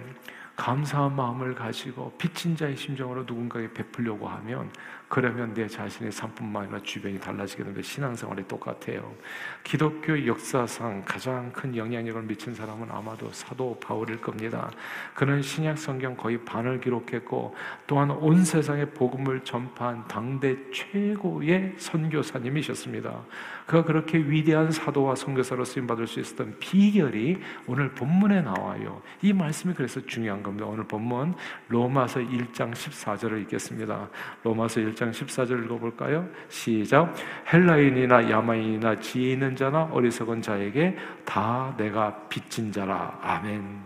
감사한 0.57 1.15
마음을 1.15 1.55
가지고 1.55 2.11
빚진 2.17 2.57
자의 2.57 2.75
심정으로 2.75 3.23
누군가에게 3.23 3.73
베풀려고 3.73 4.27
하면 4.27 4.69
그러면 5.09 5.53
내 5.53 5.67
자신의 5.67 6.11
삶뿐만 6.11 6.63
아니라 6.63 6.79
주변이 6.83 7.19
달라지게 7.19 7.63
되는데 7.63 7.81
신앙생활이 7.81 8.47
똑같아요. 8.47 9.15
기독교 9.63 10.25
역사상 10.25 11.03
가장 11.05 11.51
큰 11.53 11.75
영향력을 11.75 12.21
미친 12.23 12.53
사람은 12.53 12.91
아마도 12.91 13.31
사도 13.31 13.79
바울일 13.79 14.19
겁니다. 14.19 14.69
그는 15.13 15.41
신약 15.41 15.77
성경 15.77 16.15
거의 16.17 16.43
반을 16.43 16.81
기록했고 16.81 17.55
또한 17.85 18.11
온 18.11 18.43
세상에 18.43 18.85
복음을 18.85 19.41
전파한 19.45 20.07
당대 20.07 20.57
최고의 20.71 21.75
선교사님이셨습니다. 21.77 23.23
그가 23.65 23.83
그렇게 23.83 24.17
위대한 24.17 24.71
사도와 24.71 25.15
선교사로 25.15 25.65
쓰임 25.65 25.87
받을 25.87 26.07
수 26.07 26.19
있었던 26.19 26.57
비결이 26.59 27.39
오늘 27.67 27.91
본문에 27.91 28.41
나와요. 28.41 29.01
이 29.21 29.33
말씀이 29.33 29.73
그래서 29.73 30.05
중요한 30.05 30.41
겁니다. 30.41 30.65
오늘 30.65 30.85
본문 30.85 31.35
로마서 31.67 32.21
1장 32.21 32.71
14절을 32.71 33.41
읽겠습니다. 33.43 34.09
로마서 34.43 34.79
1장 34.79 34.96
1장 34.97 35.11
14절 35.11 35.65
읽어볼까요? 35.65 36.27
시작. 36.49 37.13
헬라인이나 37.51 38.29
야마인이나 38.29 38.99
지혜 38.99 39.33
있는 39.33 39.55
자나 39.55 39.83
어리석은 39.91 40.41
자에게 40.41 40.97
다 41.23 41.73
내가 41.77 42.27
빚진 42.27 42.71
자라. 42.71 43.17
아멘. 43.21 43.79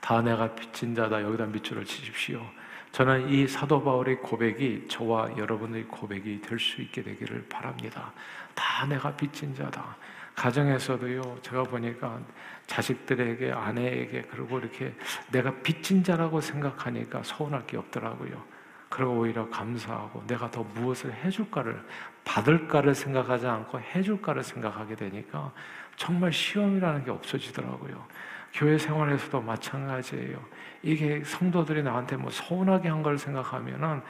다 0.00 0.22
내가 0.22 0.54
빚진 0.54 0.94
자다. 0.94 1.22
여기다 1.22 1.46
밑줄을 1.46 1.84
치십시오. 1.84 2.42
저는 2.90 3.28
이 3.28 3.46
사도 3.46 3.82
바울의 3.82 4.20
고백이 4.20 4.86
저와 4.88 5.36
여러분의 5.36 5.84
고백이 5.84 6.40
될 6.40 6.58
수 6.58 6.80
있게 6.82 7.02
되기를 7.02 7.46
바랍니다. 7.48 8.12
다 8.54 8.86
내가 8.86 9.14
빚진 9.14 9.54
자다. 9.54 9.96
가정에서도요, 10.34 11.38
제가 11.42 11.64
보니까 11.64 12.18
자식들에게, 12.66 13.52
아내에게, 13.52 14.22
그리고 14.30 14.58
이렇게 14.58 14.94
내가 15.30 15.54
빚진 15.62 16.02
자라고 16.02 16.40
생각하니까 16.40 17.22
서운할 17.22 17.66
게 17.66 17.76
없더라고요. 17.76 18.51
그리고 18.92 19.20
오히려 19.20 19.48
감사하고 19.48 20.22
내가 20.26 20.50
더 20.50 20.62
무엇을 20.62 21.14
해줄까를 21.14 21.82
받을까를 22.24 22.94
생각하지 22.94 23.46
않고 23.46 23.80
해줄까를 23.80 24.42
생각하게 24.44 24.96
되니까 24.96 25.50
정말 25.96 26.30
시험이라는 26.30 27.02
게 27.04 27.10
없어지더라고요. 27.10 28.04
교회 28.52 28.76
생활에서도 28.76 29.40
마찬가지예요. 29.40 30.38
이게 30.82 31.24
성도들이 31.24 31.82
나한테 31.82 32.16
뭐 32.16 32.30
서운하게 32.30 32.90
한 32.90 33.02
걸 33.02 33.16
생각하면은 33.16 34.02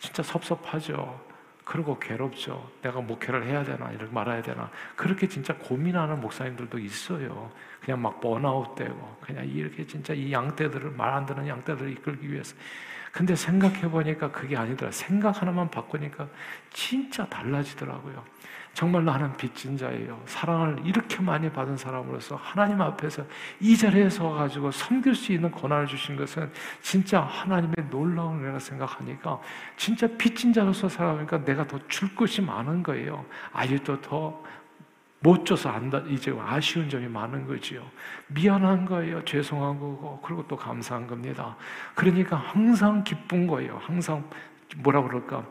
진짜 0.00 0.24
섭섭하죠. 0.24 1.28
그리고 1.64 1.96
괴롭죠. 2.00 2.68
내가 2.82 3.00
목회를 3.00 3.46
해야 3.46 3.62
되나, 3.62 3.90
이렇게 3.92 4.12
말아야 4.12 4.42
되나. 4.42 4.68
그렇게 4.96 5.28
진짜 5.28 5.54
고민하는 5.54 6.20
목사님들도 6.20 6.76
있어요. 6.78 7.52
그냥 7.80 8.02
막 8.02 8.20
번아웃 8.20 8.74
되고, 8.74 9.16
그냥 9.20 9.46
이렇게 9.46 9.86
진짜 9.86 10.12
이 10.12 10.32
양떼들을, 10.32 10.90
말 10.92 11.10
안 11.14 11.26
듣는 11.26 11.46
양떼들을 11.46 11.92
이끌기 11.92 12.32
위해서. 12.32 12.56
근데 13.18 13.34
생각해 13.34 13.90
보니까 13.90 14.30
그게 14.30 14.56
아니더라. 14.56 14.92
생각 14.92 15.42
하나만 15.42 15.72
바꾸니까 15.72 16.28
진짜 16.72 17.26
달라지더라고요. 17.26 18.22
정말 18.74 19.04
나는 19.04 19.36
빚진 19.36 19.76
자예요. 19.76 20.22
사랑을 20.26 20.80
이렇게 20.84 21.20
많이 21.20 21.50
받은 21.50 21.76
사람으로서 21.76 22.36
하나님 22.36 22.80
앞에서 22.80 23.24
이 23.58 23.76
자리에 23.76 24.08
서 24.08 24.30
가지고 24.30 24.70
섬길 24.70 25.16
수 25.16 25.32
있는 25.32 25.50
권한을 25.50 25.88
주신 25.88 26.14
것은 26.14 26.52
진짜 26.80 27.20
하나님의 27.22 27.74
놀라운 27.90 28.38
은혜라 28.38 28.60
생각하니까 28.60 29.40
진짜 29.76 30.06
빚진 30.16 30.52
자로서 30.52 30.88
살아가니까 30.88 31.44
내가 31.44 31.66
더 31.66 31.80
줄 31.88 32.14
것이 32.14 32.40
많은 32.40 32.84
거예요. 32.84 33.24
아직도 33.52 34.00
더 34.00 34.44
못 35.20 35.44
줘서 35.44 35.68
안다 35.70 35.98
이제 36.08 36.34
아쉬운 36.40 36.88
점이 36.88 37.08
많은 37.08 37.46
거지요. 37.46 37.84
미안한 38.28 38.84
거예요. 38.84 39.24
죄송한 39.24 39.78
거고 39.80 40.20
그리고 40.22 40.46
또 40.46 40.56
감사한 40.56 41.06
겁니다. 41.06 41.56
그러니까 41.94 42.36
항상 42.36 43.02
기쁜 43.02 43.46
거예요. 43.46 43.78
항상 43.82 44.28
뭐라 44.76 45.02
그럴까 45.02 45.44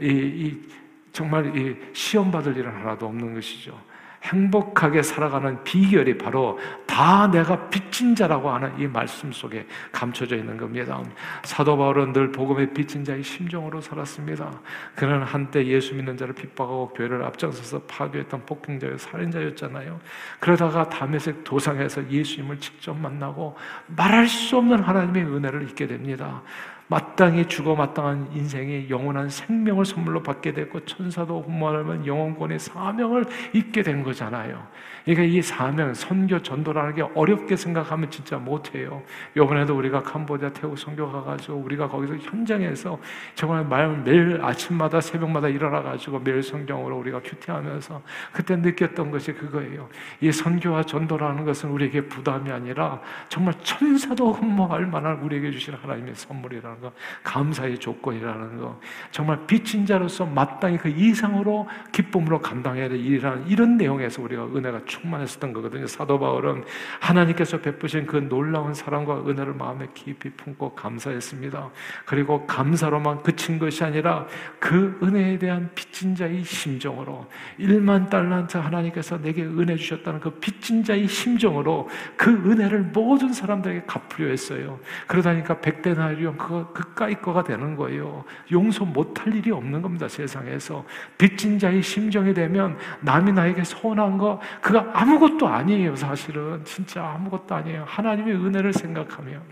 이, 0.00 0.06
이 0.08 0.68
정말 1.12 1.56
이 1.56 1.76
시험 1.94 2.30
받을 2.30 2.56
일은 2.56 2.70
하나도 2.74 3.06
없는 3.06 3.34
것이죠. 3.34 3.80
행복하게 4.24 5.02
살아가는 5.02 5.62
비결이 5.64 6.16
바로 6.16 6.58
다 6.86 7.30
내가 7.30 7.68
빚진 7.68 8.14
자라고 8.14 8.50
하는 8.50 8.78
이 8.80 8.86
말씀 8.86 9.30
속에 9.30 9.66
감춰져 9.92 10.36
있는 10.36 10.56
겁니다. 10.56 11.02
사도 11.42 11.76
바울은 11.76 12.12
늘 12.12 12.32
복음의 12.32 12.72
빚진 12.72 13.04
자의 13.04 13.22
심정으로 13.22 13.80
살았습니다. 13.82 14.50
그는 14.94 15.22
한때 15.22 15.64
예수 15.66 15.94
믿는 15.94 16.16
자를 16.16 16.34
핍박하고 16.34 16.88
교회를 16.94 17.22
앞장서서 17.24 17.82
파괴했던 17.82 18.46
폭행자요 18.46 18.96
살인자였잖아요. 18.96 20.00
그러다가 20.40 20.88
담에색 20.88 21.44
도상에서 21.44 22.10
예수님을 22.10 22.58
직접 22.60 22.94
만나고 22.94 23.56
말할 23.88 24.26
수 24.26 24.56
없는 24.56 24.82
하나님의 24.82 25.24
은혜를 25.24 25.64
잊게 25.68 25.86
됩니다. 25.86 26.42
마땅히 26.86 27.46
죽어 27.46 27.74
마땅한 27.74 28.30
인생이 28.34 28.88
영원한 28.90 29.28
생명을 29.28 29.84
선물로 29.86 30.22
받게 30.22 30.52
됐고 30.52 30.84
천사도 30.84 31.42
훈모하면 31.42 32.06
영원권의 32.06 32.58
사명을 32.58 33.24
입게 33.54 33.82
된 33.82 34.02
거잖아요. 34.02 34.66
그러니까 35.04 35.24
이 35.24 35.42
사명, 35.42 35.92
선교, 35.92 36.40
전도라는 36.40 36.94
게 36.94 37.02
어렵게 37.14 37.56
생각하면 37.56 38.10
진짜 38.10 38.36
못해요. 38.36 39.02
이번에도 39.36 39.76
우리가 39.76 40.02
캄보디아 40.02 40.50
태국 40.52 40.78
선교 40.78 41.10
가가지고 41.10 41.56
우리가 41.58 41.88
거기서 41.88 42.16
현장에서 42.16 42.98
정말 43.34 43.64
매일 44.04 44.40
아침마다 44.42 45.00
새벽마다 45.00 45.48
일어나가지고 45.48 46.20
매일 46.20 46.42
성경으로 46.42 46.98
우리가 46.98 47.20
큐티하면서 47.20 48.02
그때 48.32 48.56
느꼈던 48.56 49.10
것이 49.10 49.32
그거예요. 49.32 49.88
이 50.20 50.32
선교와 50.32 50.84
전도라는 50.84 51.44
것은 51.44 51.70
우리에게 51.70 52.02
부담이 52.02 52.50
아니라 52.50 53.00
정말 53.28 53.54
천사도 53.62 54.32
흠모할 54.32 54.86
만한 54.86 55.18
우리에게 55.20 55.50
주신 55.50 55.74
하나님의 55.74 56.14
선물이라는 56.14 56.73
거, 56.80 56.92
감사의 57.22 57.78
조건이라는 57.78 58.58
거, 58.58 58.80
정말 59.10 59.46
빚진 59.46 59.86
자로서 59.86 60.24
마땅히 60.24 60.78
그 60.78 60.88
이상으로 60.88 61.68
기쁨으로 61.92 62.40
감당해야 62.40 62.88
될 62.88 62.98
일이라는 62.98 63.48
이런 63.48 63.76
내용에서 63.76 64.22
우리가 64.22 64.44
은혜가 64.46 64.82
충만했었던 64.86 65.52
거거든요. 65.52 65.86
사도 65.86 66.18
바울은 66.18 66.64
하나님께서 67.00 67.60
베푸신 67.60 68.06
그 68.06 68.16
놀라운 68.28 68.74
사랑과 68.74 69.18
은혜를 69.26 69.54
마음에 69.54 69.88
깊이 69.94 70.30
품고 70.30 70.74
감사했습니다. 70.74 71.70
그리고 72.06 72.46
감사로만 72.46 73.22
그친 73.22 73.58
것이 73.58 73.84
아니라 73.84 74.26
그 74.58 74.98
은혜에 75.02 75.38
대한 75.38 75.70
빚진 75.74 76.14
자의 76.14 76.42
심정으로 76.42 77.26
1만 77.58 78.10
달란트 78.10 78.56
하나님께서 78.56 79.20
내게 79.20 79.42
은혜 79.42 79.76
주셨다는 79.76 80.20
그 80.20 80.30
빚진 80.30 80.84
자의 80.84 81.06
심정으로 81.08 81.88
그 82.16 82.30
은혜를 82.30 82.82
모든 82.92 83.32
사람들에게 83.32 83.84
갚으려 83.86 84.28
했어요. 84.28 84.78
그러다니까 85.06 85.60
백대나리온 85.60 86.36
그거 86.36 86.63
그까이 86.72 87.14
거가 87.20 87.42
되는 87.42 87.76
거예요. 87.76 88.24
용서 88.52 88.84
못할 88.84 89.34
일이 89.34 89.50
없는 89.50 89.82
겁니다. 89.82 90.08
세상에서 90.08 90.84
빚진 91.18 91.58
자의 91.58 91.82
심정이 91.82 92.32
되면 92.32 92.78
남이 93.00 93.32
나에게 93.32 93.64
서운한 93.64 94.18
거 94.18 94.40
그가 94.60 94.90
아무것도 94.92 95.46
아니에요, 95.46 95.96
사실은. 95.96 96.64
진짜 96.64 97.06
아무것도 97.06 97.54
아니에요. 97.54 97.84
하나님의 97.86 98.34
은혜를 98.34 98.72
생각하면. 98.72 99.42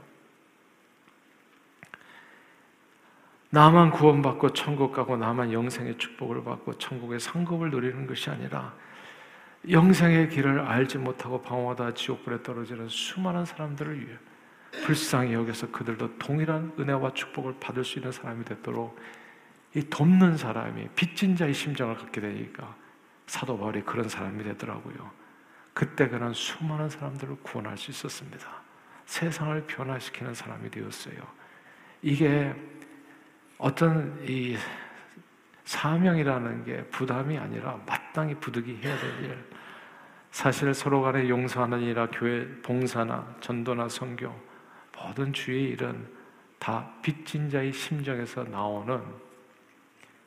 나만 3.51 3.91
구원받고 3.91 4.55
천국 4.55 4.93
가고 4.93 5.19
나만 5.19 5.53
영생의 5.53 5.99
축복을 5.99 6.43
받고 6.43 6.79
천국의 6.79 7.21
상급을 7.21 7.71
누리는 7.71 8.07
것이 8.07 8.31
아니라 8.31 8.73
영생의 9.69 10.31
길을 10.31 10.61
알지 10.61 10.97
못하고 10.97 11.43
방황하다 11.43 11.93
지옥불에 11.93 12.43
떨어지는 12.43 12.89
수많은 12.89 13.45
사람들을 13.45 14.01
위해 14.01 14.17
불쌍히 14.85 15.35
여겨서 15.35 15.71
그들도 15.71 16.19
동일한 16.19 16.73
은혜와 16.79 17.13
축복을 17.13 17.57
받을 17.61 17.85
수 17.85 17.99
있는 17.99 18.11
사람이 18.11 18.45
되도록 18.45 18.99
이 19.75 19.83
돕는 19.83 20.37
사람이 20.37 20.89
빚진 20.95 21.37
자의 21.37 21.55
심정을 21.55 21.97
갖게 21.97 22.21
되니까 22.21 22.75
사도 23.27 23.59
바울이 23.59 23.83
그런 23.83 24.09
사람이 24.09 24.43
되더라고요. 24.45 25.11
그때 25.75 26.09
그는 26.09 26.33
수많은 26.33 26.91
사람들을 26.91 27.37
구원할 27.43 27.77
수 27.79 27.91
있었습니다. 27.91 28.47
세상을 29.07 29.67
변화시키는 29.67 30.35
사람이 30.35 30.71
되었어요. 30.71 31.17
이게 32.03 32.55
어떤 33.59 34.19
이 34.27 34.57
사명이라는 35.65 36.65
게 36.65 36.85
부담이 36.87 37.39
아니라 37.39 37.79
마땅히 37.87 38.35
부득이 38.35 38.81
해야 38.83 38.99
될 38.99 39.25
일. 39.25 39.45
사실 40.31 40.73
서로 40.75 41.03
간에 41.03 41.29
용서하는 41.29 41.81
일이나 41.81 42.09
교회 42.11 42.47
봉사나 42.63 43.37
전도나 43.41 43.89
선교 43.89 44.35
모든 44.97 45.33
주의 45.33 45.71
일은 45.71 46.07
다 46.59 46.93
빚진 47.03 47.51
자의 47.51 47.73
심정에서 47.73 48.45
나오는 48.45 49.03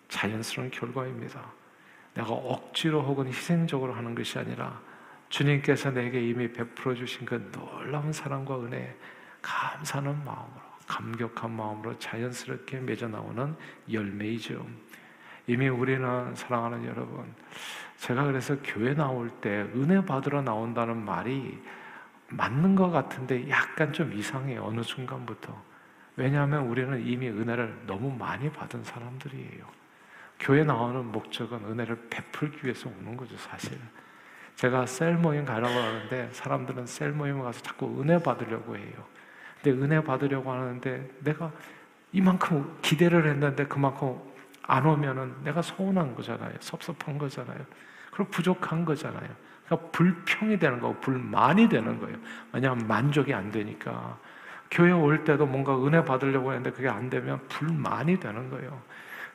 자연스러운 0.10 0.70
결과입니다. 0.72 1.42
내가 2.14 2.30
억지로 2.30 3.02
혹은 3.02 3.28
희생적으로 3.28 3.94
하는 3.94 4.16
것이 4.16 4.40
아니라 4.40 4.82
주님께서 5.30 5.92
내게 5.92 6.22
이미 6.22 6.52
베풀어 6.52 6.96
주신 6.96 7.26
그 7.26 7.52
놀라운 7.52 8.12
사랑과 8.14 8.60
은혜, 8.60 8.96
감사하는 9.42 10.24
마음으로, 10.24 10.62
감격한 10.88 11.52
마음으로 11.52 11.98
자연스럽게 12.00 12.80
맺어 12.80 13.08
나오는 13.08 13.56
열매이죠. 13.92 14.66
이미 15.48 15.68
우리는 15.68 16.36
사랑하는 16.36 16.86
여러분, 16.86 17.34
제가 17.98 18.24
그래서 18.24 18.56
교회 18.64 18.94
나올 18.94 19.30
때 19.42 19.50
은혜 19.76 20.04
받으러 20.04 20.42
나온다는 20.42 21.04
말이 21.04 21.62
맞는 22.36 22.76
것 22.76 22.90
같은데 22.92 23.50
약간 23.50 23.94
좀 23.94 24.14
이상해요. 24.14 24.64
어느 24.64 24.82
순간부터. 24.82 25.56
왜냐하면 26.18 26.68
우리는 26.68 27.06
이미 27.06 27.30
은혜를 27.30 27.84
너무 27.88 28.16
많이 28.16 28.52
받은 28.52 28.84
사람들이에요. 28.84 29.66
교회 30.40 30.64
나오는 30.64 31.06
목적은 31.12 31.66
은혜를 31.66 32.08
베풀기 32.10 32.60
위해서 32.64 32.90
오는 32.90 33.16
거죠, 33.18 33.38
사실. 33.38 33.78
제가 34.56 34.86
셀 34.86 35.16
모임 35.16 35.46
가려고 35.46 35.74
하는데 35.74 36.30
사람들은 36.32 36.86
셀 36.86 37.12
모임 37.12 37.42
가서 37.42 37.62
자꾸 37.62 38.02
은혜 38.02 38.18
받으려고 38.18 38.78
해요. 38.78 39.06
근데 39.62 39.84
은혜 39.84 40.04
받으려고 40.04 40.52
하는데 40.52 41.10
내가 41.20 41.52
이만큼 42.14 42.78
기대를 42.82 43.28
했는데 43.28 43.66
그만큼 43.66 44.18
안 44.64 44.86
오면은 44.86 45.44
내가 45.44 45.62
서운한 45.62 46.16
거잖아요. 46.16 46.54
섭섭한 46.60 47.18
거잖아요. 47.18 47.60
그리고 48.16 48.32
부족한 48.32 48.86
거잖아요. 48.86 49.28
그러니까 49.66 49.90
불평이 49.92 50.58
되는 50.58 50.80
거고 50.80 51.00
불만이 51.02 51.68
되는 51.68 52.00
거예요. 52.00 52.18
왜냐하면 52.54 52.88
만족이 52.88 53.34
안 53.34 53.52
되니까. 53.52 54.18
교회 54.72 54.92
올 54.92 55.24
때도 55.24 55.46
뭔가 55.46 55.78
은혜 55.86 56.04
받으려고 56.04 56.52
했는데 56.52 56.72
그게 56.72 56.88
안 56.88 57.10
되면 57.10 57.40
불만이 57.50 58.20
되는 58.20 58.50
거예요. 58.50 58.82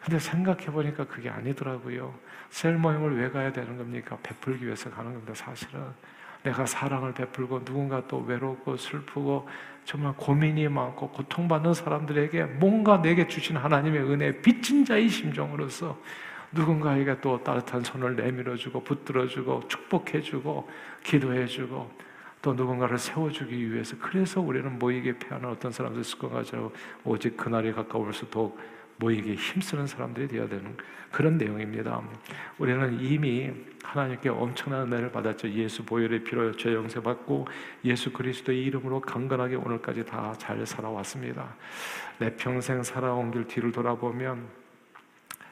근데 0.02 0.18
생각해 0.18 0.66
보니까 0.66 1.04
그게 1.04 1.28
아니더라고요. 1.28 2.14
셀 2.48 2.78
모임을 2.78 3.20
왜 3.20 3.30
가야 3.30 3.52
되는 3.52 3.76
겁니까? 3.76 4.16
베풀기 4.22 4.64
위해서 4.64 4.90
가는 4.90 5.12
겁니다, 5.12 5.34
사실은. 5.34 5.82
내가 6.42 6.64
사랑을 6.64 7.12
베풀고 7.12 7.66
누군가 7.66 8.02
또 8.08 8.20
외롭고 8.20 8.78
슬프고 8.78 9.46
정말 9.84 10.14
고민이 10.16 10.68
많고 10.68 11.10
고통받는 11.10 11.74
사람들에게 11.74 12.44
뭔가 12.44 13.02
내게 13.02 13.26
주신 13.26 13.58
하나님의 13.58 14.02
은혜 14.04 14.40
빚진 14.40 14.86
자의 14.86 15.10
심정으로서 15.10 15.98
누군가에게 16.52 17.20
또 17.20 17.42
따뜻한 17.42 17.84
손을 17.84 18.16
내밀어주고 18.16 18.82
붙들어주고 18.82 19.68
축복해주고 19.68 20.68
기도해주고 21.04 21.90
또 22.42 22.54
누군가를 22.54 22.98
세워주기 22.98 23.72
위해서 23.72 23.96
그래서 24.00 24.40
우리는 24.40 24.78
모이게 24.78 25.18
피하는 25.18 25.48
어떤 25.48 25.70
사람들 25.70 26.02
것 26.18 26.30
같아요. 26.30 26.72
오직 27.04 27.36
그날이 27.36 27.72
가까울수록 27.72 28.58
모이게 28.96 29.34
힘쓰는 29.34 29.86
사람들이 29.86 30.28
되어야 30.28 30.48
되는 30.48 30.76
그런 31.10 31.38
내용입니다. 31.38 32.02
우리는 32.58 33.00
이미 33.00 33.50
하나님께 33.82 34.28
엄청난 34.28 34.86
은혜를 34.92 35.10
받았죠. 35.10 35.50
예수 35.50 35.84
보혈의 35.84 36.22
피로 36.24 36.52
죄 36.56 36.72
용서 36.74 37.00
받고 37.00 37.46
예수 37.84 38.12
그리스도의 38.12 38.62
이름으로 38.64 39.00
강건하게 39.00 39.56
오늘까지 39.56 40.04
다 40.04 40.34
잘 40.38 40.64
살아왔습니다. 40.66 41.56
내 42.18 42.36
평생 42.36 42.82
살아온 42.82 43.30
길 43.30 43.46
뒤를 43.46 43.72
돌아보면 43.72 44.59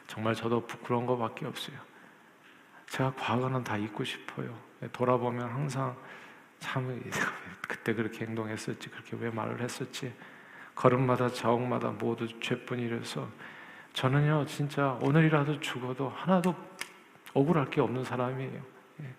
정말 0.09 0.35
저도 0.35 0.66
부끄러운 0.66 1.07
것밖에 1.07 1.47
없어요. 1.47 1.77
제가 2.88 3.14
과거는 3.14 3.62
다 3.62 3.77
잊고 3.77 4.03
싶어요. 4.03 4.59
돌아보면 4.92 5.49
항상 5.49 5.97
참 6.59 7.01
그때 7.61 7.94
그렇게 7.94 8.27
행동했었지, 8.27 8.88
그렇게 8.88 9.16
왜 9.21 9.31
말을 9.31 9.61
했었지. 9.61 10.12
걸음마다 10.75 11.29
자옥마다 11.29 11.90
모두 11.90 12.27
죄뿐이라서 12.40 13.29
저는요 13.92 14.47
진짜 14.47 14.97
오늘이라도 15.03 15.61
죽어도 15.61 16.09
하나도 16.09 16.55
억울할 17.35 17.68
게 17.68 17.81
없는 17.81 18.05
사람이에요. 18.05 18.62
예. 19.03 19.14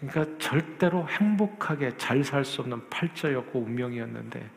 그러니까 0.00 0.38
절대로 0.38 1.08
행복하게 1.08 1.96
잘 1.96 2.24
살 2.24 2.44
수 2.44 2.60
없는 2.60 2.90
팔자였고 2.90 3.60
운명이었는데 3.60 4.50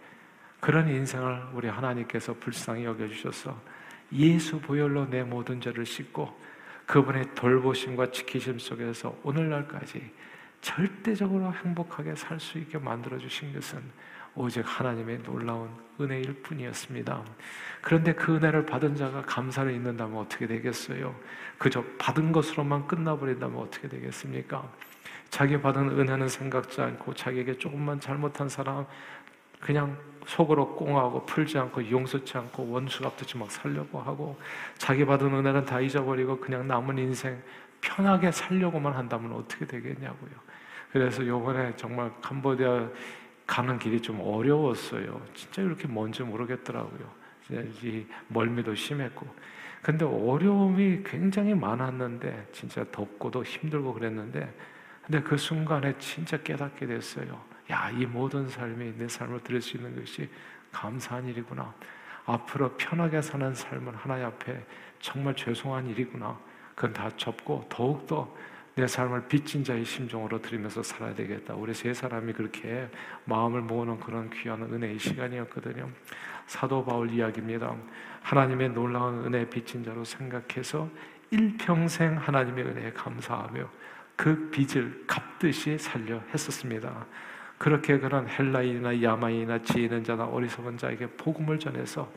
그런 0.60 0.90
인생을 0.90 1.50
우리 1.54 1.68
하나님께서 1.68 2.34
불쌍히 2.34 2.84
여겨주셔서 2.84 3.75
예수 4.14 4.60
보혈로 4.60 5.10
내 5.10 5.24
모든 5.24 5.60
죄를 5.62 5.86
씻고 5.86 6.46
그분의 6.86 7.36
돌보심과 7.36 8.12
지키심 8.12 8.60
속에서 8.60 9.18
오늘날까지 9.24 10.12
절대적으로 10.62 11.54
행복하게 11.54 12.16
살 12.16 12.40
수 12.40 12.58
있게 12.58 12.78
만들어 12.78 13.18
주신 13.18 13.54
것은 13.54 13.80
오직 14.36 14.64
하나님의 14.66 15.24
놀라운 15.24 15.70
은혜일 16.00 16.42
뿐이었습니다. 16.42 17.24
그런데 17.82 18.14
그 18.14 18.36
은혜를 18.36 18.66
받은 18.66 18.96
자가 18.96 19.22
감사를 19.22 19.72
잊는다면 19.72 20.18
어떻게 20.18 20.46
되겠어요? 20.46 21.16
그저 21.58 21.84
받은 21.98 22.32
것으로만 22.32 22.88
끝나버린다면 22.88 23.58
어떻게 23.58 23.88
되겠습니까? 23.88 24.70
자기 25.30 25.60
받은 25.60 26.00
은혜는 26.00 26.28
생각지 26.28 26.82
않고 26.82 27.14
자기에게 27.14 27.58
조금만 27.58 28.00
잘못한 28.00 28.50
사람 28.50 28.86
그냥 29.60 29.98
속으로 30.26 30.76
꽁하고 30.76 31.26
풀지 31.26 31.58
않고 31.58 31.90
용서치 31.90 32.38
않고 32.38 32.70
원수 32.70 33.04
갚듯이 33.04 33.38
막 33.38 33.52
살려고 33.52 34.00
하고 34.00 34.40
자기 34.78 35.06
받은 35.06 35.34
은혜는 35.34 35.66
다 35.66 35.80
잊어버리고 35.80 36.40
그냥 36.40 36.68
남은 36.68 36.98
인생 36.98 37.42
편하게 37.82 38.32
살려고만 38.32 38.94
한다면 38.94 39.34
어떻게 39.34 39.66
되겠냐고요. 39.66 40.32
그래서 40.92 41.26
요번에 41.26 41.76
정말 41.76 42.12
캄보디아 42.22 42.90
가는 43.46 43.78
길이 43.78 44.02
좀 44.02 44.20
어려웠어요. 44.22 45.22
진짜 45.36 45.62
이렇게 45.62 45.88
뭔지 45.88 46.24
모르겠더라고요. 46.24 47.26
이 47.84 48.06
멀미도 48.30 48.74
심했고. 48.74 49.28
근데 49.82 50.04
어려움이 50.04 51.04
굉장히 51.06 51.54
많았는데, 51.54 52.48
진짜 52.52 52.84
덥고도 52.92 53.44
힘들고 53.44 53.94
그랬는데, 53.94 54.52
근데 55.06 55.22
그 55.22 55.38
순간에 55.38 55.94
진짜 56.00 56.38
깨닫게 56.38 56.88
됐어요. 56.88 57.40
야, 57.72 57.90
이 57.90 58.06
모든 58.06 58.48
삶이 58.48 58.94
내 58.98 59.08
삶을 59.08 59.42
들을 59.42 59.62
수 59.62 59.78
있는 59.78 60.00
것이 60.00 60.30
감사한 60.72 61.28
일이구나. 61.28 61.74
앞으로 62.26 62.76
편하게 62.78 63.22
사는 63.22 63.54
삶은 63.54 63.96
하나님 63.96 64.26
앞에 64.26 64.66
정말 65.00 65.36
죄송한 65.36 65.88
일이구나. 65.88 66.38
그건 66.76 66.94
다 66.94 67.10
접고 67.16 67.66
더욱더 67.70 68.36
내 68.76 68.86
삶을 68.86 69.28
빚진 69.30 69.64
자의 69.64 69.86
심정으로 69.86 70.42
드리면서 70.42 70.84
살아야 70.84 71.14
되겠다. 71.14 71.56
우리 71.56 71.74
세 71.74 71.94
사람이 71.94 72.34
그렇게 72.34 72.90
마음을 73.24 73.62
모으는 73.62 74.00
그런 74.02 74.30
귀한 74.32 74.62
은혜의 74.64 75.00
시간이었거든요. 75.00 75.90
사도 76.46 76.84
바울 76.84 77.10
이야기입니다. 77.10 77.74
하나님의 78.22 78.70
놀라운 78.70 79.26
은혜 79.26 79.48
빚진 79.50 79.84
자로 79.84 80.04
생각해서 80.04 80.90
일평생 81.32 82.18
하나님의 82.18 82.66
은혜에 82.66 82.92
감사하며 82.92 83.70
그 84.18 84.50
빚을 84.52 85.06
갚듯이 85.08 85.78
살려 85.78 86.22
했었습니다. 86.34 87.06
그렇게 87.58 88.00
그런 88.00 88.28
헬라인이나 88.28 89.02
야마인이나 89.02 89.62
지혜 89.62 89.84
있는 89.84 90.04
자나 90.04 90.26
어리석은 90.26 90.78
자에게 90.78 91.08
복음을 91.12 91.58
전해서 91.58 92.12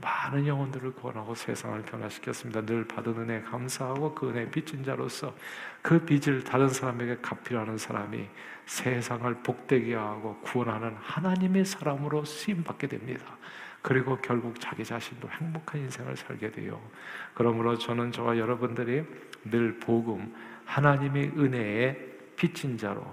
많은 0.00 0.46
영혼들을 0.46 0.92
구원하고 0.94 1.34
세상을 1.34 1.82
변화시켰습니다. 1.82 2.62
늘 2.62 2.86
받은 2.86 3.16
은혜 3.16 3.40
감사하고 3.42 4.14
그 4.14 4.30
은혜 4.30 4.48
빚진 4.50 4.84
자로서 4.84 5.34
그 5.82 6.04
빚을 6.04 6.44
다른 6.44 6.68
사람에게 6.68 7.18
갚으려는 7.22 7.78
사람이 7.78 8.28
세상을 8.66 9.32
복되게 9.42 9.94
하고 9.94 10.36
구원하는 10.42 10.96
하나님의 11.00 11.64
사람으로 11.64 12.24
쓰임 12.24 12.64
받게 12.64 12.88
됩니다. 12.88 13.24
그리고 13.82 14.16
결국 14.22 14.58
자기 14.60 14.82
자신도 14.82 15.28
행복한 15.28 15.82
인생을 15.82 16.16
살게 16.16 16.50
돼요. 16.50 16.80
그러므로 17.34 17.76
저는 17.76 18.12
저와 18.12 18.38
여러분들이 18.38 19.04
늘 19.44 19.78
복음, 19.78 20.34
하나님의 20.64 21.32
은혜에 21.36 21.96
빚진 22.36 22.78
자로 22.78 23.04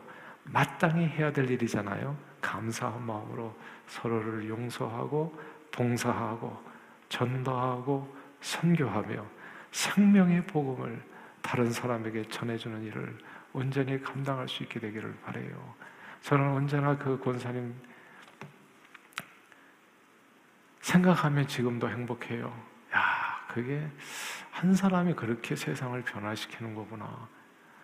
마땅히 0.43 1.05
해야 1.05 1.31
될 1.31 1.49
일이잖아요. 1.49 2.17
감사한 2.41 3.05
마음으로 3.05 3.55
서로를 3.87 4.47
용서하고 4.47 5.39
봉사하고 5.71 6.71
전도하고 7.09 8.15
선교하며 8.41 9.25
생명의 9.71 10.45
복음을 10.47 11.01
다른 11.41 11.71
사람에게 11.71 12.23
전해주는 12.29 12.83
일을 12.83 13.17
온전히 13.53 14.01
감당할 14.01 14.47
수 14.47 14.63
있게 14.63 14.79
되기를 14.79 15.15
바래요. 15.23 15.75
저는 16.21 16.51
언제나 16.51 16.97
그 16.97 17.19
권사님 17.19 17.73
생각하면 20.81 21.47
지금도 21.47 21.89
행복해요. 21.89 22.47
야, 22.93 23.45
그게 23.47 23.87
한 24.51 24.73
사람이 24.73 25.13
그렇게 25.13 25.55
세상을 25.55 25.99
변화시키는 26.03 26.75
거구나. 26.75 27.27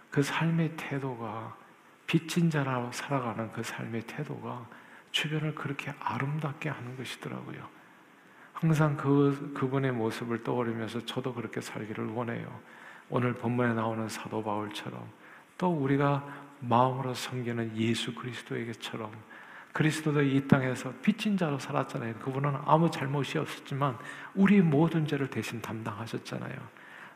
그 0.09 0.21
삶의 0.21 0.75
태도가 0.77 1.55
빚진 2.07 2.49
자로 2.49 2.91
살아가는 2.91 3.51
그 3.51 3.61
삶의 3.61 4.03
태도가 4.03 4.65
주변을 5.11 5.53
그렇게 5.55 5.93
아름답게 5.99 6.69
하는 6.69 6.97
것이더라고요. 6.97 7.67
항상 8.53 8.97
그, 8.97 9.53
그분의 9.53 9.91
모습을 9.91 10.43
떠올리면서 10.43 11.05
저도 11.05 11.33
그렇게 11.33 11.61
살기를 11.61 12.07
원해요. 12.07 12.59
오늘 13.09 13.33
본문에 13.33 13.73
나오는 13.73 14.09
사도 14.09 14.43
바울처럼 14.43 15.07
또 15.57 15.69
우리가 15.69 16.25
마음으로 16.59 17.13
섬기는 17.13 17.77
예수 17.77 18.15
그리스도에게처럼 18.15 19.11
그리스도도 19.73 20.23
이 20.23 20.47
땅에서 20.47 20.91
빚진 21.03 21.37
자로 21.37 21.59
살았잖아요. 21.59 22.15
그분은 22.15 22.57
아무 22.65 22.89
잘못이 22.89 23.37
없었지만 23.37 23.95
우리 24.33 24.59
모든 24.61 25.05
죄를 25.05 25.29
대신 25.29 25.61
담당하셨잖아요. 25.61 26.55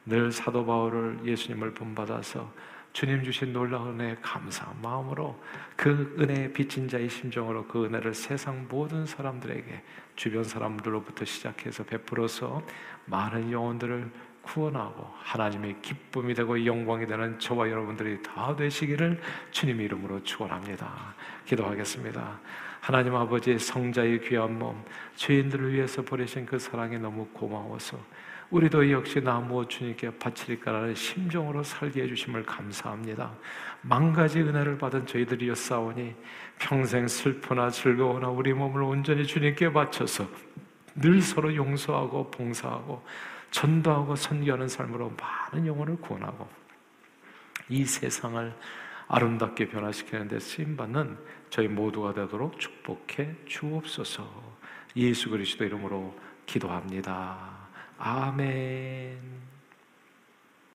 늘 0.06 0.32
사도 0.32 0.66
바울을 0.66 1.22
예수님을 1.26 1.74
본받아서 1.74 2.52
주님 2.94 3.24
주신 3.24 3.54
놀라운 3.54 4.00
은혜에 4.00 4.18
감사한 4.22 4.82
마음으로 4.82 5.42
그 5.76 6.16
은혜에 6.20 6.52
빚진 6.52 6.88
자의 6.88 7.10
심정으로 7.10 7.66
그 7.68 7.86
은혜를 7.86 8.14
세상 8.14 8.68
모든 8.70 9.06
사람들에게 9.06 9.84
주변 10.16 10.44
사람들로부터 10.44 11.24
시작해서 11.24 11.84
베풀어서 11.84 12.62
많은 13.06 13.52
영혼들을 13.52 14.12
구원하고 14.42 15.08
하나님의 15.20 15.82
기쁨이 15.82 16.34
되고 16.34 16.66
영광이 16.66 17.08
되는 17.08 17.40
저와 17.40 17.70
여러분들이 17.70 18.22
다 18.24 18.56
되시기를 18.56 19.22
주님 19.52 19.80
이름으로 19.80 20.24
축원합니다. 20.24 21.16
기도하겠습니다. 21.46 22.40
하나님 22.82 23.16
아버지 23.16 23.58
성자의 23.58 24.22
귀한 24.22 24.58
몸 24.58 24.84
죄인들을 25.16 25.74
위해서 25.74 26.02
보내신 26.02 26.46
그 26.46 26.58
사랑이 26.58 26.98
너무 26.98 27.28
고마워서 27.28 27.98
우리도 28.52 28.92
역시 28.92 29.22
나무 29.22 29.66
주님께 29.66 30.18
바치리까라는 30.18 30.94
심정으로 30.94 31.64
살게 31.64 32.04
해주심을 32.04 32.46
감사합니다. 32.46 33.32
만 33.82 34.12
가지 34.12 34.42
은혜를 34.42 34.78
받은 34.78 35.08
저희들이었사오니 35.08 36.14
평생 36.60 37.08
슬프나 37.08 37.70
즐거우나 37.70 38.28
우리 38.28 38.54
몸을 38.54 38.84
온전히 38.84 39.26
주님께 39.26 39.72
바쳐서 39.72 40.28
늘 40.96 41.22
서로 41.22 41.56
용서하고 41.56 42.30
봉사하고 42.30 43.02
전도하고 43.52 44.18
선교하는 44.18 44.68
삶으로 44.68 45.14
많은 45.18 45.66
영혼을 45.66 45.96
구원하고 45.96 46.48
이 47.70 47.86
세상을 47.86 48.54
아름답게 49.08 49.70
변화시키는 49.70 50.28
데 50.28 50.40
쓰임받는 50.40 51.18
저희 51.50 51.70
모두가 51.70 52.14
되도록 52.14 52.60
축복해 52.60 53.34
주옵소서 53.46 54.30
예수 54.98 55.30
그리스도 55.30 55.64
이름으로 55.64 56.14
기도합니다. 56.46 57.61
아멘. 58.04 59.51